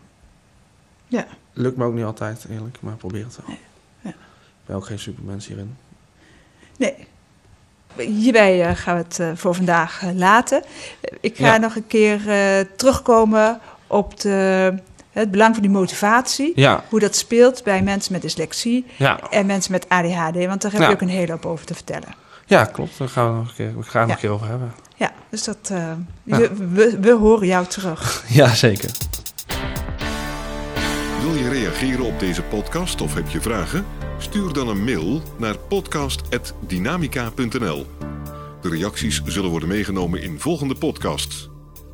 Ja. 1.07 1.25
Lukt 1.53 1.77
me 1.77 1.85
ook 1.85 1.93
niet 1.93 2.03
altijd, 2.05 2.45
eerlijk. 2.49 2.77
Maar 2.79 2.95
probeer 2.95 3.23
het 3.23 3.37
wel. 3.45 3.55
Ja. 4.01 4.09
Ik 4.09 4.65
ben 4.65 4.75
ook 4.75 4.85
geen 4.85 4.99
supermens 4.99 5.47
hierin. 5.47 5.75
Nee. 6.77 7.07
Hierbij 7.95 8.65
eh, 8.69 8.75
gaan 8.75 8.97
we 8.97 9.03
het 9.03 9.19
eh, 9.19 9.31
voor 9.35 9.55
vandaag 9.55 10.01
laten. 10.13 10.63
Ik 11.19 11.37
ga 11.37 11.45
Ja. 11.45 11.57
nog 11.57 11.75
een 11.75 11.87
keer 11.87 12.19
terugkomen 12.75 13.59
op 13.87 14.19
de, 14.19 14.73
het 15.19 15.31
belang 15.31 15.53
van 15.53 15.61
die 15.63 15.71
motivatie. 15.71 16.51
Ja, 16.55 16.83
Hoe 16.89 16.99
dat 16.99 17.15
speelt 17.15 17.63
bij 17.63 17.81
mensen 17.81 18.13
met 18.13 18.21
dyslexie 18.21 18.85
ja. 18.97 19.19
en 19.29 19.45
mensen 19.45 19.71
met 19.71 19.89
ADHD. 19.89 20.45
Want 20.45 20.61
daar 20.61 20.71
heb 20.71 20.81
Ja. 20.81 20.87
je 20.87 20.93
ook 20.93 21.01
een 21.01 21.07
hele 21.07 21.31
hoop 21.31 21.45
over 21.45 21.65
te 21.65 21.73
vertellen. 21.73 22.15
ja 22.45 22.65
klopt. 22.65 22.97
Daar 22.97 23.09
gaan 23.09 23.31
we 23.31 23.37
nog 23.37 23.47
een 23.47 23.53
keer, 23.55 23.77
we 23.77 23.83
gaan 23.83 24.01
het 24.01 24.09
nog 24.09 24.15
een 24.15 24.21
keer 24.21 24.31
over 24.31 24.47
hebben. 24.47 24.73
Ja, 24.95 25.11
dus 25.29 25.43
dat, 25.43 25.57
eh, 25.71 25.91
we, 26.23 26.97
we 27.01 27.11
horen 27.11 27.47
jou 27.47 27.65
terug. 27.65 28.23
Ja, 28.27 28.47
zeker. 28.53 28.91
Wil 31.21 31.33
je 31.35 31.49
reageren 31.49 32.05
op 32.05 32.19
deze 32.19 32.41
podcast 32.41 33.01
of 33.01 33.13
heb 33.13 33.29
je 33.29 33.41
vragen? 33.41 33.85
Stuur 34.17 34.53
dan 34.53 34.67
een 34.67 34.83
mail 34.83 35.21
naar 35.37 35.57
podcast.dynamica.nl. 35.57 37.85
De 38.61 38.69
reacties 38.69 39.21
zullen 39.25 39.49
worden 39.49 39.69
meegenomen 39.69 40.21
in 40.21 40.39
volgende 40.39 40.75
podcasts. 40.75 41.49